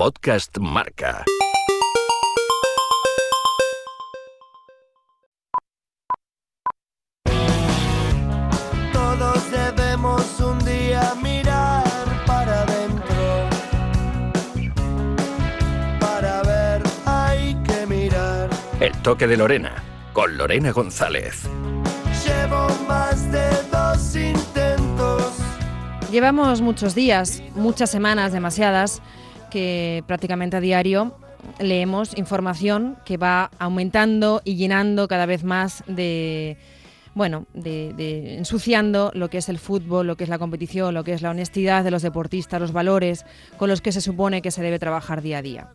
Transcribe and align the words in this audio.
Podcast 0.00 0.56
Marca. 0.56 1.26
Todos 8.94 9.50
debemos 9.50 10.40
un 10.40 10.58
día 10.64 11.14
mirar 11.22 11.84
para 12.24 12.62
adentro. 12.62 13.50
Para 16.00 16.42
ver 16.44 16.82
hay 17.04 17.54
que 17.64 17.86
mirar. 17.86 18.48
El 18.80 18.92
toque 19.02 19.26
de 19.26 19.36
Lorena, 19.36 19.84
con 20.14 20.38
Lorena 20.38 20.72
González. 20.72 21.42
Llevo 22.24 22.68
más 22.88 23.30
de 23.30 23.50
dos 23.70 24.16
intentos. 24.16 25.34
Llevamos 26.10 26.62
muchos 26.62 26.94
días, 26.94 27.42
muchas 27.54 27.90
semanas, 27.90 28.32
demasiadas, 28.32 29.02
que 29.50 30.04
prácticamente 30.06 30.56
a 30.56 30.60
diario 30.60 31.14
leemos 31.58 32.16
información 32.16 32.96
que 33.04 33.16
va 33.16 33.50
aumentando 33.58 34.42
y 34.44 34.56
llenando 34.56 35.08
cada 35.08 35.26
vez 35.26 35.44
más 35.44 35.82
de 35.86 36.56
bueno, 37.12 37.46
de, 37.54 37.92
de, 37.94 38.36
ensuciando 38.38 39.10
lo 39.14 39.28
que 39.28 39.38
es 39.38 39.48
el 39.48 39.58
fútbol, 39.58 40.06
lo 40.06 40.16
que 40.16 40.24
es 40.24 40.30
la 40.30 40.38
competición, 40.38 40.94
lo 40.94 41.02
que 41.02 41.12
es 41.12 41.22
la 41.22 41.30
honestidad 41.30 41.82
de 41.82 41.90
los 41.90 42.02
deportistas, 42.02 42.60
los 42.60 42.72
valores 42.72 43.26
con 43.56 43.68
los 43.68 43.80
que 43.80 43.90
se 43.90 44.00
supone 44.00 44.42
que 44.42 44.52
se 44.52 44.62
debe 44.62 44.78
trabajar 44.78 45.20
día 45.20 45.38
a 45.38 45.42
día. 45.42 45.68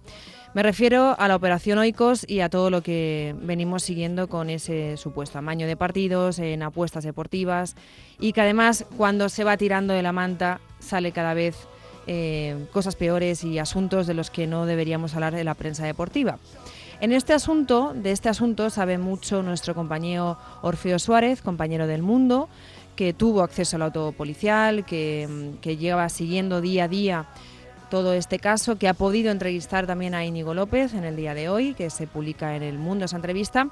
Me 0.55 0.64
refiero 0.64 1.18
a 1.20 1.28
la 1.28 1.36
operación 1.36 1.80
Oikos 1.80 2.26
y 2.30 2.40
a 2.40 2.50
todo 2.50 2.70
lo 2.70 2.82
que 2.82 3.36
venimos 3.42 3.84
siguiendo 3.84 4.30
con 4.30 4.50
ese 4.50 4.96
supuesto 4.96 5.38
amaño 5.38 5.68
de 5.68 5.76
partidos, 5.76 6.40
en 6.40 6.64
apuestas 6.64 7.04
deportivas 7.04 7.76
y 8.22 8.32
que 8.32 8.40
además 8.40 8.86
cuando 8.96 9.28
se 9.28 9.44
va 9.44 9.58
tirando 9.58 9.94
de 9.94 10.02
la 10.02 10.14
manta 10.14 10.62
sale 10.80 11.12
cada 11.12 11.34
vez 11.34 11.68
eh, 12.08 12.66
cosas 12.72 12.95
peores 12.95 13.44
y 13.44 13.59
asuntos 13.59 14.08
de 14.08 14.13
los 14.13 14.30
que 14.30 14.48
no 14.48 14.66
deberíamos 14.66 15.16
hablar 15.16 15.36
de 15.36 15.44
la 15.44 15.54
prensa 15.54 15.86
deportiva. 15.86 16.38
En 17.02 17.12
este 17.12 17.34
asunto, 17.34 17.94
de 17.94 18.12
este 18.12 18.30
asunto 18.30 18.70
sabe 18.70 18.98
mucho 18.98 19.43
nuestro 19.43 19.76
compañero 19.76 20.38
Orfeo 20.62 20.98
Suárez, 20.98 21.41
compañero 21.41 21.88
del 21.88 22.02
Mundo, 22.02 22.48
que 22.96 23.13
tuvo 23.13 23.41
acceso 23.41 23.76
al 23.76 23.82
auto 23.82 24.13
policial, 24.13 24.85
que, 24.85 25.57
que 25.62 25.76
lleva 25.76 26.07
siguiendo 26.07 26.62
día 26.62 26.85
a 26.85 26.88
día 26.88 27.26
todo 27.90 28.13
este 28.13 28.40
caso, 28.40 28.77
que 28.77 28.87
ha 28.87 28.93
podido 28.93 29.32
entrevistar 29.32 29.87
también 29.87 30.15
a 30.15 30.26
Íñigo 30.26 30.54
López 30.54 30.93
en 30.93 31.04
el 31.04 31.15
día 31.15 31.34
de 31.34 31.49
hoy, 31.49 31.74
que 31.74 31.90
se 31.90 32.08
publica 32.08 32.55
en 32.55 32.63
El 32.63 32.77
Mundo 32.77 33.05
esa 33.05 33.15
entrevista. 33.15 33.70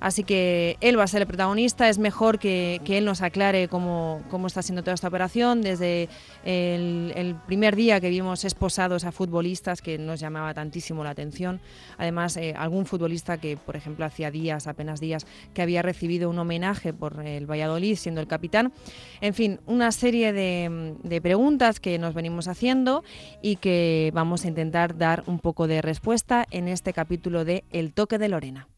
Así 0.00 0.24
que 0.24 0.76
él 0.80 0.98
va 0.98 1.04
a 1.04 1.06
ser 1.06 1.22
el 1.22 1.26
protagonista, 1.26 1.88
es 1.88 1.98
mejor 1.98 2.38
que, 2.38 2.80
que 2.84 2.98
él 2.98 3.04
nos 3.04 3.22
aclare 3.22 3.68
cómo, 3.68 4.22
cómo, 4.30 4.46
está 4.46 4.62
siendo 4.62 4.82
toda 4.82 4.94
esta 4.94 5.08
operación, 5.08 5.62
desde 5.62 6.08
el, 6.44 7.36
primer 7.46 7.76
día 7.76 8.00
que 8.00 8.10
vimos 8.10 8.44
esposados 8.44 9.04
a 9.04 9.12
futbolistas, 9.12 9.82
que 9.82 9.98
nos 9.98 10.20
llamaba 10.20 10.54
tantísimo 10.54 11.04
la 11.04 11.10
atención, 11.10 11.60
además 11.98 12.36
eh, 12.36 12.54
algún 12.56 12.86
futbolista 12.86 13.38
que, 13.38 13.56
por 13.56 13.76
ejemplo, 13.76 14.04
hacía 14.04 14.30
días, 14.30 14.66
apenas 14.66 15.00
días, 15.00 15.26
que 15.52 15.62
había 15.62 15.82
recibido 15.82 16.30
un 16.30 16.38
homenaje 16.38 16.92
por 16.92 17.24
el 17.24 17.46
Valladolid, 17.50 17.96
siendo 17.96 18.20
el 18.20 18.26
capitán, 18.26 18.72
en 19.20 19.34
fin, 19.34 19.60
una 19.66 19.92
serie 19.92 20.32
de, 20.32 20.94
de 21.02 21.20
preguntas 21.20 21.80
que 21.80 21.98
nos 21.98 22.14
venimos 22.14 22.48
haciendo 22.48 23.04
y 23.42 23.56
que 23.56 24.10
vamos 24.14 24.44
a 24.44 24.48
intentar 24.48 24.96
dar 24.96 25.24
un 25.26 25.38
poco 25.38 25.66
de 25.66 25.82
respuesta 25.82 26.46
en 26.50 26.68
este 26.68 26.92
capítulo 26.92 27.44
de 27.44 27.64
El 27.70 27.92
toque 27.92 28.18
de 28.18 28.28
Lorena. 28.28 28.68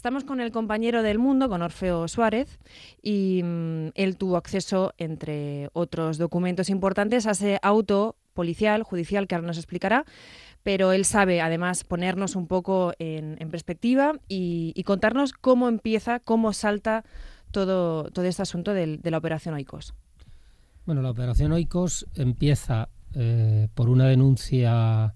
Estamos 0.00 0.24
con 0.24 0.40
el 0.40 0.50
compañero 0.50 1.02
del 1.02 1.18
mundo, 1.18 1.50
con 1.50 1.60
Orfeo 1.60 2.08
Suárez, 2.08 2.58
y 3.02 3.42
mmm, 3.44 3.88
él 3.94 4.16
tuvo 4.16 4.38
acceso, 4.38 4.94
entre 4.96 5.68
otros 5.74 6.16
documentos 6.16 6.70
importantes, 6.70 7.26
a 7.26 7.32
ese 7.32 7.58
auto 7.60 8.16
policial, 8.32 8.82
judicial, 8.82 9.28
que 9.28 9.34
ahora 9.34 9.46
nos 9.46 9.58
explicará, 9.58 10.06
pero 10.62 10.92
él 10.92 11.04
sabe 11.04 11.42
además 11.42 11.84
ponernos 11.84 12.34
un 12.34 12.46
poco 12.46 12.94
en, 12.98 13.36
perspectiva 13.50 14.14
y, 14.26 14.82
contarnos 14.84 15.34
cómo 15.34 15.68
empieza, 15.68 16.18
cómo 16.18 16.54
salta 16.54 17.04
todo, 17.50 18.04
todo 18.04 18.24
este 18.24 18.40
asunto 18.40 18.72
de, 18.72 18.96
de 18.96 19.10
la 19.10 19.18
operación 19.18 19.54
Oikos. 19.54 19.92
Bueno, 20.86 21.02
la 21.02 21.10
operación 21.10 21.52
Oikos 21.52 22.06
empieza 22.14 22.88
eh, 23.12 23.68
por 23.74 23.90
una 23.90 24.06
denuncia 24.06 25.12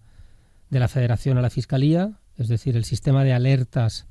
de 0.68 0.78
la 0.78 0.88
Federación 0.88 1.38
a 1.38 1.40
la 1.40 1.48
Fiscalía, 1.48 2.18
es 2.36 2.48
decir, 2.48 2.76
el 2.76 2.84
sistema 2.84 3.24
de 3.24 3.32
alertas 3.32 4.06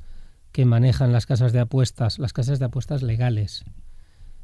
que 0.53 0.66
manejan 0.66 1.12
las 1.12 1.25
casas 1.25 1.52
de 1.52 1.59
apuestas, 1.59 2.19
las 2.19 2.31
casas 2.31 2.59
de 2.59 2.66
apuestas 2.66 3.02
legales, 3.03 3.66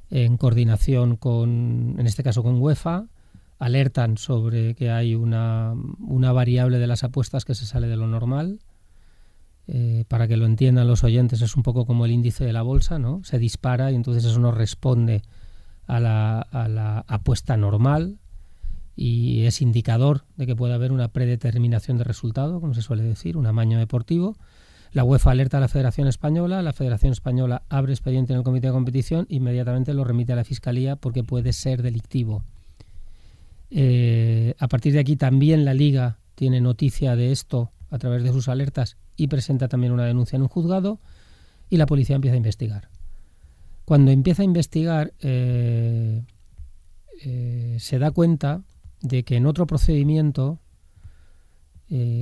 en 0.09 0.37
coordinación 0.37 1.15
con, 1.15 1.95
en 1.97 2.07
este 2.07 2.23
caso 2.23 2.43
con 2.43 2.59
UEFA, 2.59 3.05
alertan 3.59 4.17
sobre 4.17 4.73
que 4.73 4.89
hay 4.89 5.13
una, 5.13 5.75
una 5.99 6.31
variable 6.31 6.79
de 6.79 6.87
las 6.87 7.03
apuestas 7.03 7.45
que 7.45 7.53
se 7.53 7.65
sale 7.65 7.87
de 7.87 7.95
lo 7.95 8.07
normal. 8.07 8.59
Eh, 9.67 10.03
para 10.07 10.27
que 10.27 10.35
lo 10.35 10.47
entiendan 10.47 10.87
los 10.87 11.03
oyentes, 11.03 11.43
es 11.43 11.55
un 11.55 11.61
poco 11.61 11.85
como 11.85 12.05
el 12.05 12.11
índice 12.11 12.43
de 12.43 12.53
la 12.53 12.63
bolsa, 12.63 12.97
¿no? 12.97 13.21
Se 13.23 13.37
dispara 13.37 13.91
y 13.91 13.95
entonces 13.95 14.25
eso 14.25 14.39
no 14.39 14.51
responde 14.51 15.21
a 15.85 15.99
la, 15.99 16.39
a 16.39 16.67
la 16.67 17.05
apuesta 17.07 17.55
normal 17.55 18.17
y 18.95 19.43
es 19.43 19.61
indicador 19.61 20.25
de 20.37 20.47
que 20.47 20.55
puede 20.55 20.73
haber 20.73 20.91
una 20.91 21.09
predeterminación 21.09 21.99
de 21.99 22.03
resultado, 22.03 22.59
como 22.59 22.73
se 22.73 22.81
suele 22.81 23.03
decir, 23.03 23.37
un 23.37 23.45
amaño 23.45 23.77
deportivo. 23.77 24.35
La 24.91 25.03
UEFA 25.03 25.31
alerta 25.31 25.57
a 25.57 25.59
la 25.59 25.67
Federación 25.67 26.07
Española, 26.07 26.63
la 26.63 26.73
Federación 26.73 27.11
Española 27.11 27.61
abre 27.69 27.93
expediente 27.93 28.33
en 28.33 28.39
el 28.39 28.43
Comité 28.43 28.67
de 28.67 28.73
Competición, 28.73 29.27
inmediatamente 29.29 29.93
lo 29.93 30.03
remite 30.03 30.33
a 30.33 30.35
la 30.35 30.43
Fiscalía 30.43 30.95
porque 30.95 31.23
puede 31.23 31.53
ser 31.53 31.83
delictivo. 31.83 32.43
Eh, 33.69 34.55
a 34.57 34.67
partir 34.67 34.93
de 34.93 34.99
aquí 34.99 35.15
también 35.15 35.63
la 35.63 35.75
Liga 35.75 36.17
tiene 36.33 36.59
noticia 36.59 37.15
de 37.15 37.31
esto 37.31 37.71
a 37.91 37.99
través 37.99 38.23
de 38.23 38.31
sus 38.31 38.47
alertas 38.47 38.97
y 39.15 39.27
presenta 39.27 39.67
también 39.67 39.93
una 39.93 40.05
denuncia 40.05 40.37
en 40.37 40.41
un 40.41 40.47
juzgado 40.47 40.99
y 41.69 41.77
la 41.77 41.85
policía 41.85 42.15
empieza 42.15 42.33
a 42.33 42.37
investigar. 42.37 42.89
Cuando 43.85 44.09
empieza 44.09 44.41
a 44.41 44.45
investigar 44.45 45.13
eh, 45.19 46.23
eh, 47.21 47.77
se 47.79 47.99
da 47.99 48.09
cuenta 48.09 48.63
de 49.01 49.23
que 49.23 49.35
en 49.35 49.45
otro 49.45 49.67
procedimiento 49.67 50.59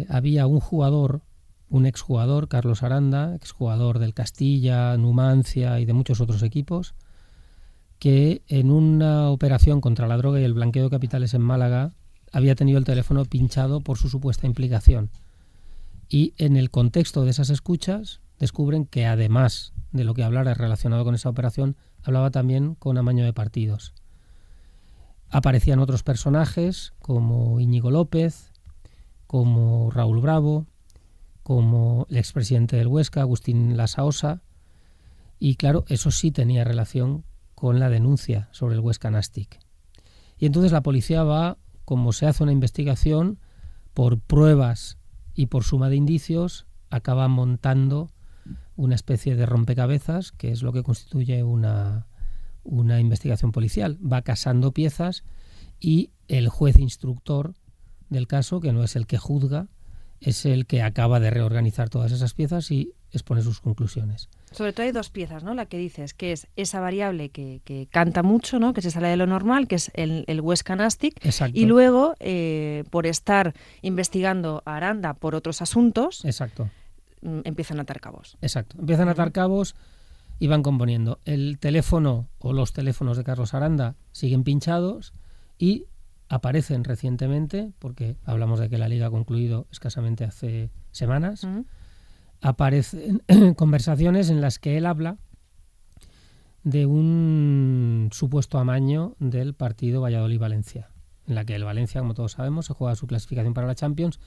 había 0.08 0.48
un 0.48 0.62
jugador 0.62 1.24
un 1.70 1.86
exjugador, 1.86 2.48
Carlos 2.48 2.84
Aranda, 2.84 3.36
exjugador 3.36 4.00
del 4.00 4.14
Castilla, 4.14 4.96
Numancia 4.98 5.80
y 5.80 5.86
de 5.86 5.94
muchos 5.94 6.22
otros 6.22 6.44
equipos, 6.44 6.96
que 8.00 8.44
en 8.48 8.72
una 8.72 9.30
operación 9.30 9.82
contra 9.82 10.08
la 10.08 10.18
droga 10.18 10.40
y 10.40 10.44
el 10.44 10.54
blanqueo 10.54 10.86
de 10.86 10.90
capitales 10.90 11.34
en 11.34 11.42
Málaga 11.42 11.94
había 12.32 12.56
tenido 12.56 12.78
el 12.78 12.86
teléfono 12.86 13.26
pinchado 13.26 13.82
por 13.82 13.98
su 13.98 14.10
supuesta 14.10 14.48
implicación. 14.48 15.10
Y 16.10 16.34
en 16.38 16.56
el 16.56 16.70
contexto 16.70 17.24
de 17.24 17.32
esas 17.32 17.50
escuchas 17.50 18.22
descubren 18.40 18.86
que 18.86 19.06
además 19.06 19.74
de 19.92 20.04
lo 20.04 20.14
que 20.14 20.24
hablara 20.24 20.54
relacionado 20.54 21.04
con 21.04 21.16
esa 21.16 21.30
operación, 21.30 21.76
hablaba 22.04 22.32
también 22.32 22.76
con 22.76 22.98
amaño 22.98 23.26
de 23.26 23.34
partidos. 23.34 23.94
Aparecían 25.30 25.80
otros 25.80 26.04
personajes 26.04 26.94
como 27.00 27.60
Íñigo 27.60 27.92
López, 27.92 28.52
como 29.26 29.92
Raúl 29.92 30.22
Bravo, 30.22 30.68
como 31.48 32.08
el 32.10 32.18
expresidente 32.18 32.76
del 32.76 32.88
Huesca, 32.88 33.22
Agustín 33.22 33.78
Lasaosa, 33.78 34.42
y 35.40 35.56
claro, 35.56 35.86
eso 35.88 36.12
sí 36.12 36.30
tenía 36.30 36.66
relación 36.66 37.24
con 37.56 37.80
la 37.80 37.90
denuncia 37.90 38.50
sobre 38.52 38.76
el 38.76 38.82
Huesca 38.82 39.10
Nastic. 39.12 39.58
Y 40.38 40.46
entonces 40.46 40.74
la 40.74 40.84
policía 40.84 41.24
va, 41.24 41.58
como 41.86 42.12
se 42.12 42.28
hace 42.28 42.44
una 42.44 42.52
investigación, 42.52 43.40
por 43.94 44.20
pruebas 44.20 44.98
y 45.36 45.46
por 45.46 45.64
suma 45.64 45.88
de 45.88 45.96
indicios, 45.96 46.68
acaba 46.90 47.30
montando 47.30 48.12
una 48.76 48.96
especie 48.96 49.38
de 49.38 49.46
rompecabezas, 49.46 50.34
que 50.34 50.52
es 50.52 50.62
lo 50.64 50.74
que 50.74 50.84
constituye 50.84 51.44
una, 51.44 52.08
una 52.66 53.00
investigación 53.00 53.54
policial. 53.54 53.98
Va 54.06 54.22
casando 54.22 54.74
piezas 54.74 55.24
y 55.80 56.12
el 56.28 56.50
juez 56.50 56.78
instructor 56.78 57.54
del 58.10 58.28
caso, 58.28 58.60
que 58.60 58.74
no 58.74 58.84
es 58.84 58.98
el 58.98 59.08
que 59.08 59.18
juzga, 59.18 59.70
es 60.22 60.46
el 60.46 60.66
que 60.66 60.82
acaba 60.82 61.20
de 61.20 61.30
reorganizar 61.30 61.90
todas 61.90 62.12
esas 62.12 62.34
piezas 62.34 62.72
y 62.72 62.94
expone 63.12 63.42
sus 63.42 63.60
conclusiones. 63.60 64.30
Sobre 64.52 64.74
todo 64.74 64.86
hay 64.86 64.92
dos 64.92 65.10
piezas, 65.10 65.44
¿no? 65.44 65.54
La 65.54 65.66
que 65.66 65.78
dices, 65.78 66.14
que 66.14 66.32
es 66.32 66.48
esa 66.56 66.80
variable 66.80 67.30
que, 67.30 67.62
que 67.64 67.88
canta 67.92 68.24
mucho, 68.24 68.60
¿no? 68.60 68.74
Que 68.74 68.82
se 68.82 68.92
sale 68.92 69.08
de 69.08 69.18
lo 69.18 69.28
normal, 69.28 69.68
que 69.68 69.76
es 69.76 69.92
el, 69.94 70.24
el 70.28 70.42
Huesca 70.42 70.76
Nastic. 70.76 71.24
Exacto. 71.26 71.60
Y 71.60 71.66
luego, 71.66 72.16
eh, 72.20 72.84
por 72.90 73.06
estar 73.06 73.54
investigando 73.82 74.64
a 74.66 74.78
Aranda 74.78 75.14
por 75.14 75.36
otros 75.36 75.62
asuntos, 75.62 76.26
Exacto. 76.26 76.70
Mm, 77.22 77.40
empiezan 77.44 77.80
a 77.80 77.84
atar 77.84 78.00
cabos. 78.00 78.38
Exacto. 78.42 78.78
Empiezan 78.80 79.10
a 79.10 79.12
atar 79.12 79.32
cabos 79.32 79.76
y 80.40 80.48
van 80.48 80.64
componiendo. 80.64 81.20
El 81.26 81.58
teléfono 81.60 82.28
o 82.40 82.54
los 82.54 82.74
teléfonos 82.74 83.18
de 83.18 83.24
Carlos 83.24 83.54
Aranda 83.54 83.96
siguen 84.12 84.44
pinchados 84.44 85.14
y 85.58 85.86
aparecen 86.30 86.84
recientemente, 86.84 87.72
porque 87.80 88.18
hablamos 88.26 88.60
de 88.60 88.70
que 88.70 88.78
la 88.78 88.90
liga 88.90 89.08
ha 89.08 89.12
concluido 89.12 89.68
escasamente 89.72 90.24
hace 90.26 90.70
semanas, 90.92 91.44
uh 91.44 91.48
-huh. 91.48 91.66
aparecen 92.42 93.24
conversaciones 93.56 94.30
en 94.30 94.42
las 94.42 94.60
que 94.60 94.78
él 94.78 94.86
habla 94.86 95.18
de 96.64 96.86
un 96.86 98.10
supuesto 98.12 98.60
amaño 98.60 99.16
del 99.20 99.54
partido 99.54 100.02
Valladolid-Valencia. 100.02 100.90
en 101.28 101.36
la 101.36 101.44
que 101.46 101.56
el 101.56 101.64
Valencia, 101.66 102.02
como 102.02 102.14
todos 102.14 102.34
sabemos, 102.34 102.66
se 102.68 102.74
juega 102.74 102.96
su 102.96 103.06
clasificación 103.06 103.54
para 103.54 103.68
la 103.68 103.76
Champions 103.76 104.20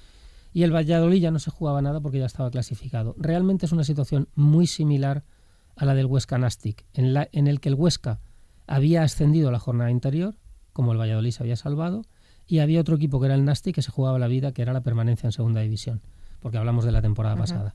y 0.52 0.64
el 0.64 0.74
Valladolid 0.74 1.20
ya 1.20 1.30
no 1.30 1.38
se 1.38 1.50
jugaba 1.50 1.80
nada 1.80 2.00
porque 2.00 2.18
ya 2.18 2.26
estaba 2.26 2.50
clasificado. 2.50 3.14
Realmente 3.18 3.66
es 3.66 3.72
una 3.72 3.84
situación 3.84 4.28
muy 4.34 4.66
similar 4.66 5.24
a 5.76 5.84
la 5.84 5.94
del 5.94 6.06
Huesca 6.06 6.38
Nastic, 6.38 6.84
en, 6.92 7.14
la, 7.14 7.28
en 7.32 7.46
el 7.46 7.60
que 7.60 7.70
el 7.70 7.74
Huesca 7.74 8.20
había 8.66 9.02
ascendido 9.02 9.50
la 9.50 9.58
jornada 9.58 9.90
interior, 9.90 10.36
como 10.80 10.92
el 10.92 10.98
Valladolid 10.98 11.30
se 11.30 11.42
había 11.42 11.56
salvado, 11.56 12.06
y 12.46 12.60
había 12.60 12.80
otro 12.80 12.96
equipo 12.96 13.20
que 13.20 13.26
era 13.26 13.34
el 13.34 13.44
Nastic 13.44 13.74
que 13.74 13.82
se 13.82 13.90
jugaba 13.90 14.18
la 14.18 14.28
vida, 14.28 14.52
que 14.52 14.62
era 14.62 14.72
la 14.72 14.80
permanencia 14.80 15.26
en 15.26 15.32
segunda 15.32 15.60
división, 15.60 16.00
porque 16.40 16.56
hablamos 16.56 16.86
de 16.86 16.92
la 16.92 17.02
temporada 17.02 17.36
pasada. 17.36 17.74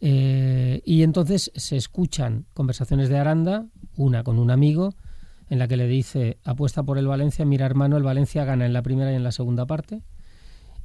Eh, 0.00 0.82
y 0.84 1.04
entonces 1.04 1.52
se 1.54 1.76
escuchan 1.76 2.46
conversaciones 2.52 3.08
de 3.08 3.18
Aranda, 3.18 3.66
una 3.96 4.24
con 4.24 4.40
un 4.40 4.50
amigo, 4.50 4.96
en 5.48 5.60
la 5.60 5.68
que 5.68 5.76
le 5.76 5.86
dice, 5.86 6.38
apuesta 6.42 6.82
por 6.82 6.98
el 6.98 7.06
Valencia, 7.06 7.44
mira 7.44 7.66
hermano, 7.66 7.96
el 7.96 8.02
Valencia 8.02 8.44
gana 8.44 8.66
en 8.66 8.72
la 8.72 8.82
primera 8.82 9.12
y 9.12 9.14
en 9.14 9.22
la 9.22 9.30
segunda 9.30 9.64
parte. 9.64 10.02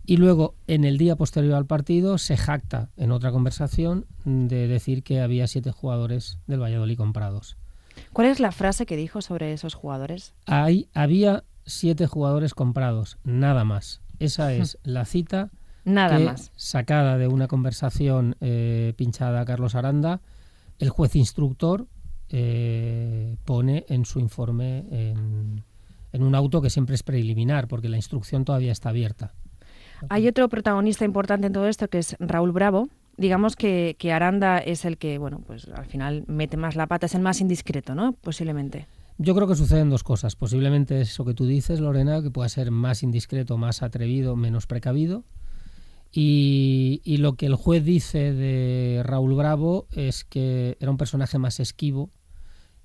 Y 0.05 0.17
luego, 0.17 0.53
en 0.67 0.83
el 0.83 0.99
día 0.99 1.15
posterior 1.15 1.55
al 1.55 1.65
partido, 1.65 2.19
se 2.19 2.37
jacta 2.37 2.91
en 2.95 3.11
otra 3.11 3.31
conversación 3.31 4.05
de 4.23 4.67
decir 4.67 5.01
que 5.01 5.19
había 5.19 5.47
siete 5.47 5.71
jugadores 5.71 6.37
del 6.45 6.61
Valladolid 6.61 6.97
comprados. 6.97 7.57
¿Cuál 8.13 8.27
es 8.27 8.39
la 8.39 8.51
frase 8.51 8.85
que 8.85 8.95
dijo 8.95 9.21
sobre 9.21 9.53
esos 9.53 9.73
jugadores? 9.73 10.33
Hay, 10.45 10.87
había 10.93 11.43
siete 11.65 12.07
jugadores 12.07 12.53
comprados, 12.53 13.17
nada 13.23 13.63
más. 13.63 14.01
Esa 14.19 14.53
es 14.53 14.77
la 14.83 15.05
cita 15.05 15.49
Nada 15.85 16.19
más. 16.19 16.51
sacada 16.55 17.17
de 17.17 17.27
una 17.27 17.47
conversación 17.47 18.35
eh, 18.41 18.93
pinchada 18.97 19.41
a 19.41 19.45
Carlos 19.45 19.75
Aranda. 19.75 20.21
El 20.77 20.89
juez 20.89 21.15
instructor 21.15 21.87
eh, 22.29 23.37
pone 23.45 23.85
en 23.87 24.05
su 24.05 24.19
informe 24.19 24.85
en, 24.91 25.63
en 26.11 26.23
un 26.23 26.35
auto 26.35 26.61
que 26.61 26.69
siempre 26.69 26.95
es 26.95 27.03
preliminar, 27.03 27.67
porque 27.67 27.89
la 27.89 27.95
instrucción 27.97 28.45
todavía 28.45 28.71
está 28.71 28.89
abierta. 28.89 29.33
Hay 30.09 30.27
otro 30.27 30.47
protagonista 30.47 31.05
importante 31.05 31.47
en 31.47 31.53
todo 31.53 31.67
esto 31.67 31.87
que 31.89 31.99
es 31.99 32.15
Raúl 32.19 32.51
Bravo. 32.51 32.89
Digamos 33.19 33.55
que, 33.55 33.97
que, 33.99 34.13
Aranda 34.13 34.59
es 34.59 34.85
el 34.85 34.97
que, 34.97 35.17
bueno, 35.17 35.41
pues 35.45 35.67
al 35.67 35.85
final 35.85 36.23
mete 36.27 36.55
más 36.55 36.75
la 36.75 36.87
pata, 36.87 37.05
es 37.05 37.15
el 37.15 37.21
más 37.21 37.41
indiscreto, 37.41 37.93
¿no? 37.93 38.13
Posiblemente. 38.13 38.87
Yo 39.17 39.35
creo 39.35 39.45
que 39.45 39.55
suceden 39.55 39.89
dos 39.89 40.03
cosas. 40.03 40.37
Posiblemente 40.37 41.01
eso 41.01 41.25
que 41.25 41.33
tú 41.33 41.45
dices, 41.45 41.81
Lorena, 41.81 42.21
que 42.21 42.31
pueda 42.31 42.47
ser 42.47 42.71
más 42.71 43.03
indiscreto, 43.03 43.57
más 43.57 43.83
atrevido, 43.83 44.37
menos 44.37 44.67
precavido. 44.67 45.25
Y, 46.13 47.01
y, 47.03 47.17
lo 47.17 47.33
que 47.33 47.45
el 47.47 47.55
juez 47.55 47.83
dice 47.83 48.33
de 48.33 49.01
Raúl 49.03 49.35
Bravo 49.35 49.87
es 49.91 50.23
que 50.23 50.77
era 50.79 50.89
un 50.89 50.97
personaje 50.97 51.37
más 51.37 51.59
esquivo 51.59 52.09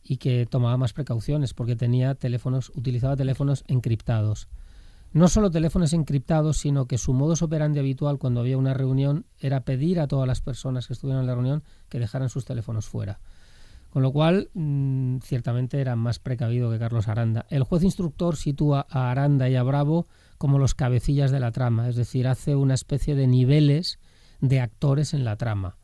y 0.02 0.16
que 0.16 0.44
tomaba 0.46 0.76
más 0.76 0.92
precauciones 0.92 1.54
porque 1.54 1.76
tenía 1.76 2.16
teléfonos, 2.16 2.72
utilizaba 2.75 3.16
teléfonos 3.16 3.64
encriptados. 3.69 4.48
No 5.14 5.28
solo 5.28 5.49
teléfonos 5.49 5.93
encriptados, 5.93 6.56
sino 6.56 6.87
que 6.87 6.99
su 6.99 7.12
modus 7.12 7.40
operandi 7.40 7.78
habitual 7.78 8.19
cuando 8.19 8.40
había 8.40 8.58
una 8.58 8.75
reunión 8.75 9.26
era 9.38 9.61
pedir 9.61 10.00
a 10.00 10.08
todas 10.08 10.26
las 10.26 10.40
personas 10.40 10.88
que 10.88 10.93
estuvieran 10.93 11.22
en 11.22 11.28
la 11.28 11.34
reunión 11.34 11.62
que 11.88 12.00
dejaran 12.00 12.28
sus 12.28 12.44
teléfonos 12.44 12.87
fuera. 12.87 13.20
Con 13.90 14.02
lo 14.02 14.11
cual, 14.11 14.50
mmm, 14.55 15.19
ciertamente 15.19 15.81
era 15.81 15.94
más 15.94 16.19
precavido 16.19 16.69
que 16.69 16.81
Carlos 16.81 17.06
Aranda. 17.06 17.46
El 17.49 17.62
juez 17.62 17.84
instructor 17.84 18.34
sitúa 18.34 18.88
a 18.90 19.12
Aranda 19.12 19.49
y 19.49 19.55
a 19.55 19.62
Bravo 19.62 20.08
como 20.37 20.58
los 20.58 20.75
cabecillas 20.75 21.31
de 21.31 21.38
la 21.38 21.52
trama, 21.52 21.88
es 21.88 21.94
decir, 21.94 22.26
hace 22.26 22.56
una 22.56 22.75
especie 22.75 23.14
de 23.14 23.28
niveles 23.28 24.00
de 24.40 24.60
actores 24.60 25.14
en 25.14 25.25
la 25.25 25.37
trama. 25.37 25.76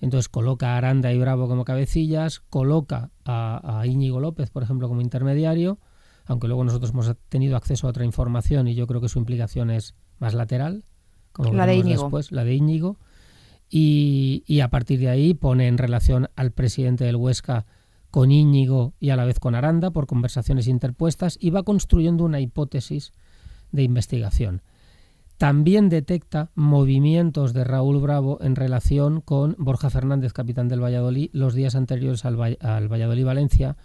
Entonces 0.00 0.28
coloca 0.28 0.74
a 0.74 0.78
Aranda 0.78 1.12
y 1.12 1.20
Bravo 1.20 1.46
como 1.46 1.64
cabecillas, 1.64 2.40
coloca 2.50 3.10
a, 3.24 3.78
a 3.78 3.86
Íñigo 3.86 4.18
López, 4.18 4.50
por 4.50 4.64
ejemplo, 4.64 4.88
como 4.88 5.02
intermediario, 5.02 5.78
aunque 6.26 6.48
luego 6.48 6.64
nosotros 6.64 6.90
hemos 6.92 7.14
tenido 7.28 7.56
acceso 7.56 7.86
a 7.86 7.90
otra 7.90 8.04
información 8.04 8.68
y 8.68 8.74
yo 8.74 8.86
creo 8.86 9.00
que 9.00 9.08
su 9.08 9.18
implicación 9.18 9.70
es 9.70 9.94
más 10.18 10.34
lateral, 10.34 10.84
como 11.32 11.52
la 11.52 11.66
de 11.66 11.76
Íñigo. 11.76 12.02
después, 12.02 12.32
la 12.32 12.44
de 12.44 12.54
Íñigo. 12.54 12.98
Y, 13.68 14.44
y, 14.46 14.60
a 14.60 14.68
partir 14.68 15.00
de 15.00 15.08
ahí 15.08 15.32
pone 15.32 15.66
en 15.66 15.78
relación 15.78 16.28
al 16.36 16.52
presidente 16.52 17.04
del 17.04 17.16
Huesca 17.16 17.64
con 18.10 18.30
Íñigo 18.30 18.92
y 19.00 19.08
a 19.08 19.16
la 19.16 19.24
vez 19.24 19.40
con 19.40 19.54
Aranda 19.54 19.90
por 19.90 20.06
conversaciones 20.06 20.68
interpuestas 20.68 21.38
y 21.40 21.48
va 21.48 21.62
construyendo 21.62 22.24
una 22.24 22.40
hipótesis 22.40 23.12
de 23.72 23.82
investigación. 23.82 24.60
También 25.38 25.88
detecta 25.88 26.50
movimientos 26.54 27.52
de 27.52 27.64
Raúl 27.64 28.00
Bravo 28.00 28.38
en 28.42 28.54
relación 28.54 29.22
con 29.22 29.56
Borja 29.58 29.90
Fernández, 29.90 30.32
capitán 30.32 30.68
del 30.68 30.84
Valladolid, 30.84 31.30
los 31.32 31.54
días 31.54 31.74
anteriores 31.74 32.24
al, 32.24 32.58
al 32.60 32.88
Valladolid-Valencia. 32.88 33.76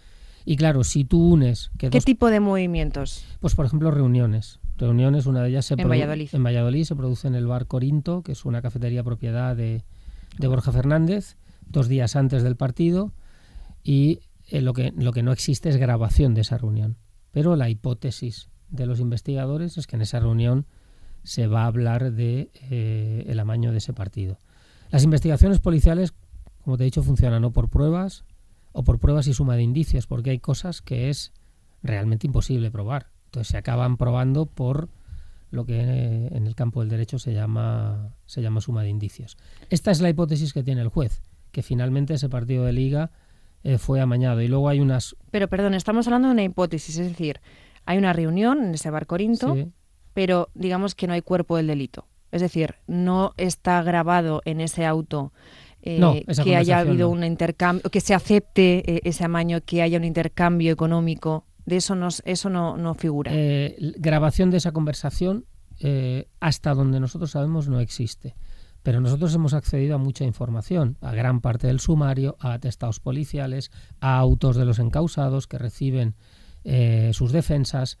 Y 0.48 0.56
claro, 0.56 0.82
si 0.82 1.04
tú 1.04 1.22
unes... 1.22 1.70
Que 1.76 1.90
¿Qué 1.90 1.98
dos, 1.98 2.06
tipo 2.06 2.30
de 2.30 2.40
movimientos? 2.40 3.22
Pues 3.38 3.54
por 3.54 3.66
ejemplo 3.66 3.90
reuniones. 3.90 4.60
Reuniones, 4.78 5.26
una 5.26 5.42
de 5.42 5.50
ellas 5.50 5.66
se 5.66 5.74
en 5.74 5.86
Valladolid. 5.86 6.30
en 6.32 6.42
Valladolid 6.42 6.84
se 6.84 6.96
produce 6.96 7.28
en 7.28 7.34
el 7.34 7.46
bar 7.46 7.66
Corinto, 7.66 8.22
que 8.22 8.32
es 8.32 8.46
una 8.46 8.62
cafetería 8.62 9.04
propiedad 9.04 9.54
de, 9.54 9.84
de 10.38 10.46
Borja 10.46 10.72
Fernández, 10.72 11.36
dos 11.66 11.86
días 11.86 12.16
antes 12.16 12.42
del 12.42 12.56
partido, 12.56 13.12
y 13.84 14.20
eh, 14.46 14.62
lo, 14.62 14.72
que, 14.72 14.94
lo 14.96 15.12
que 15.12 15.22
no 15.22 15.32
existe 15.32 15.68
es 15.68 15.76
grabación 15.76 16.32
de 16.32 16.40
esa 16.40 16.56
reunión. 16.56 16.96
Pero 17.30 17.54
la 17.54 17.68
hipótesis 17.68 18.48
de 18.70 18.86
los 18.86 19.00
investigadores 19.00 19.76
es 19.76 19.86
que 19.86 19.96
en 19.96 20.02
esa 20.02 20.18
reunión 20.18 20.64
se 21.24 21.46
va 21.46 21.64
a 21.64 21.66
hablar 21.66 22.10
de 22.12 22.50
eh, 22.70 23.26
el 23.28 23.38
amaño 23.38 23.70
de 23.70 23.78
ese 23.78 23.92
partido. 23.92 24.38
Las 24.88 25.04
investigaciones 25.04 25.58
policiales, 25.58 26.14
como 26.64 26.78
te 26.78 26.84
he 26.84 26.86
dicho, 26.86 27.02
funcionan 27.02 27.44
o 27.44 27.50
por 27.50 27.68
pruebas 27.68 28.24
o 28.72 28.84
por 28.84 28.98
pruebas 28.98 29.26
y 29.26 29.34
suma 29.34 29.56
de 29.56 29.62
indicios, 29.62 30.06
porque 30.06 30.30
hay 30.30 30.38
cosas 30.38 30.82
que 30.82 31.10
es 31.10 31.32
realmente 31.82 32.26
imposible 32.26 32.70
probar. 32.70 33.08
Entonces 33.26 33.48
se 33.48 33.58
acaban 33.58 33.96
probando 33.96 34.46
por 34.46 34.88
lo 35.50 35.64
que 35.64 35.80
eh, 35.80 36.28
en 36.32 36.46
el 36.46 36.54
campo 36.54 36.80
del 36.80 36.88
derecho 36.88 37.18
se 37.18 37.32
llama, 37.32 38.14
se 38.26 38.42
llama 38.42 38.60
suma 38.60 38.82
de 38.82 38.90
indicios. 38.90 39.36
Esta 39.70 39.90
es 39.90 40.00
la 40.00 40.10
hipótesis 40.10 40.52
que 40.52 40.62
tiene 40.62 40.82
el 40.82 40.88
juez, 40.88 41.22
que 41.52 41.62
finalmente 41.62 42.14
ese 42.14 42.28
partido 42.28 42.64
de 42.64 42.72
liga 42.72 43.10
eh, 43.64 43.78
fue 43.78 44.00
amañado. 44.00 44.42
Y 44.42 44.48
luego 44.48 44.68
hay 44.68 44.80
unas... 44.80 45.16
Pero 45.30 45.48
perdón, 45.48 45.74
estamos 45.74 46.06
hablando 46.06 46.28
de 46.28 46.32
una 46.32 46.44
hipótesis, 46.44 46.98
es 46.98 47.08
decir, 47.08 47.40
hay 47.86 47.98
una 47.98 48.12
reunión 48.12 48.62
en 48.62 48.74
ese 48.74 48.90
bar 48.90 49.06
Corinto, 49.06 49.54
sí. 49.54 49.72
pero 50.12 50.50
digamos 50.54 50.94
que 50.94 51.06
no 51.06 51.14
hay 51.14 51.22
cuerpo 51.22 51.56
del 51.56 51.66
delito. 51.66 52.06
Es 52.30 52.42
decir, 52.42 52.74
no 52.86 53.32
está 53.38 53.82
grabado 53.82 54.42
en 54.44 54.60
ese 54.60 54.84
auto 54.84 55.32
eh, 55.96 55.98
no, 55.98 56.14
que 56.44 56.56
haya 56.56 56.80
habido 56.80 57.08
no. 57.08 57.14
un 57.14 57.24
intercambio, 57.24 57.88
que 57.90 58.00
se 58.00 58.14
acepte 58.14 58.82
eh, 58.86 59.00
ese 59.04 59.24
amaño, 59.24 59.60
que 59.64 59.80
haya 59.80 59.96
un 59.96 60.04
intercambio 60.04 60.70
económico. 60.70 61.46
De 61.64 61.76
eso 61.76 61.94
no, 61.94 62.08
eso 62.24 62.50
no, 62.50 62.76
no 62.76 62.94
figura. 62.94 63.30
Eh, 63.34 63.76
grabación 63.96 64.50
de 64.50 64.58
esa 64.58 64.72
conversación, 64.72 65.46
eh, 65.80 66.28
hasta 66.40 66.74
donde 66.74 67.00
nosotros 67.00 67.30
sabemos, 67.30 67.68
no 67.68 67.80
existe. 67.80 68.34
Pero 68.82 69.00
nosotros 69.00 69.34
hemos 69.34 69.54
accedido 69.54 69.94
a 69.94 69.98
mucha 69.98 70.24
información, 70.24 70.96
a 71.00 71.12
gran 71.12 71.40
parte 71.40 71.66
del 71.66 71.80
sumario, 71.80 72.36
a 72.40 72.52
atestados 72.52 73.00
policiales, 73.00 73.70
a 74.00 74.18
autos 74.18 74.56
de 74.56 74.64
los 74.64 74.78
encausados 74.78 75.46
que 75.46 75.58
reciben 75.58 76.14
eh, 76.64 77.10
sus 77.12 77.32
defensas, 77.32 77.98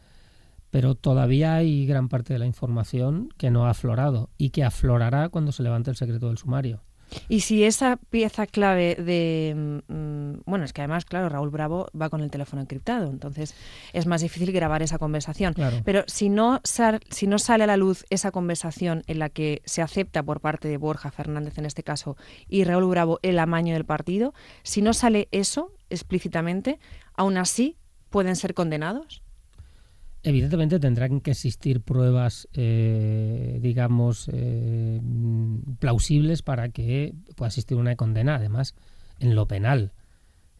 pero 0.70 0.94
todavía 0.94 1.54
hay 1.54 1.86
gran 1.86 2.08
parte 2.08 2.32
de 2.34 2.38
la 2.38 2.46
información 2.46 3.30
que 3.38 3.50
no 3.50 3.66
ha 3.66 3.70
aflorado 3.70 4.30
y 4.36 4.50
que 4.50 4.64
aflorará 4.64 5.28
cuando 5.30 5.52
se 5.52 5.62
levante 5.62 5.90
el 5.90 5.96
secreto 5.96 6.28
del 6.28 6.38
sumario. 6.38 6.82
Y 7.28 7.40
si 7.40 7.64
esa 7.64 7.96
pieza 7.96 8.46
clave 8.46 8.94
de... 8.96 9.80
Mmm, 9.88 10.40
bueno, 10.44 10.64
es 10.64 10.72
que 10.72 10.82
además, 10.82 11.04
claro, 11.04 11.28
Raúl 11.28 11.50
Bravo 11.50 11.88
va 12.00 12.08
con 12.10 12.20
el 12.20 12.30
teléfono 12.30 12.62
encriptado, 12.62 13.10
entonces 13.10 13.54
es 13.92 14.06
más 14.06 14.20
difícil 14.20 14.52
grabar 14.52 14.82
esa 14.82 14.98
conversación. 14.98 15.54
Claro. 15.54 15.78
Pero 15.84 16.04
si 16.06 16.28
no, 16.28 16.60
sal, 16.64 17.00
si 17.10 17.26
no 17.26 17.38
sale 17.38 17.64
a 17.64 17.66
la 17.66 17.76
luz 17.76 18.04
esa 18.10 18.30
conversación 18.30 19.02
en 19.06 19.18
la 19.18 19.28
que 19.28 19.62
se 19.64 19.82
acepta 19.82 20.22
por 20.22 20.40
parte 20.40 20.68
de 20.68 20.76
Borja 20.76 21.10
Fernández 21.10 21.58
en 21.58 21.66
este 21.66 21.82
caso 21.82 22.16
y 22.48 22.64
Raúl 22.64 22.86
Bravo 22.86 23.18
el 23.22 23.38
amaño 23.38 23.74
del 23.74 23.84
partido, 23.84 24.34
si 24.62 24.82
no 24.82 24.92
sale 24.92 25.28
eso 25.32 25.72
explícitamente, 25.90 26.78
aún 27.14 27.36
así 27.36 27.76
pueden 28.10 28.36
ser 28.36 28.54
condenados. 28.54 29.22
Evidentemente 30.24 30.80
tendrán 30.80 31.20
que 31.20 31.30
existir 31.30 31.80
pruebas, 31.80 32.48
eh, 32.52 33.58
digamos, 33.62 34.28
eh, 34.32 35.00
plausibles 35.78 36.42
para 36.42 36.70
que 36.70 37.14
pueda 37.36 37.48
existir 37.48 37.76
una 37.76 37.94
condena. 37.94 38.34
Además, 38.34 38.74
en 39.20 39.36
lo 39.36 39.46
penal, 39.46 39.92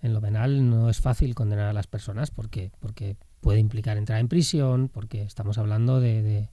en 0.01 0.15
lo 0.15 0.21
penal 0.21 0.71
no 0.71 0.89
es 0.91 1.01
fácil 1.01 1.35
condenar 1.35 1.67
a 1.67 1.73
las 1.73 1.89
personas 1.89 2.31
porque, 2.31 2.71
porque 2.79 3.17
puede 3.41 3.59
implicar 3.59 3.97
entrar 3.97 4.21
en 4.21 4.29
prisión, 4.29 4.89
porque 4.89 5.23
estamos 5.23 5.59
hablando 5.59 6.01
de, 6.01 6.49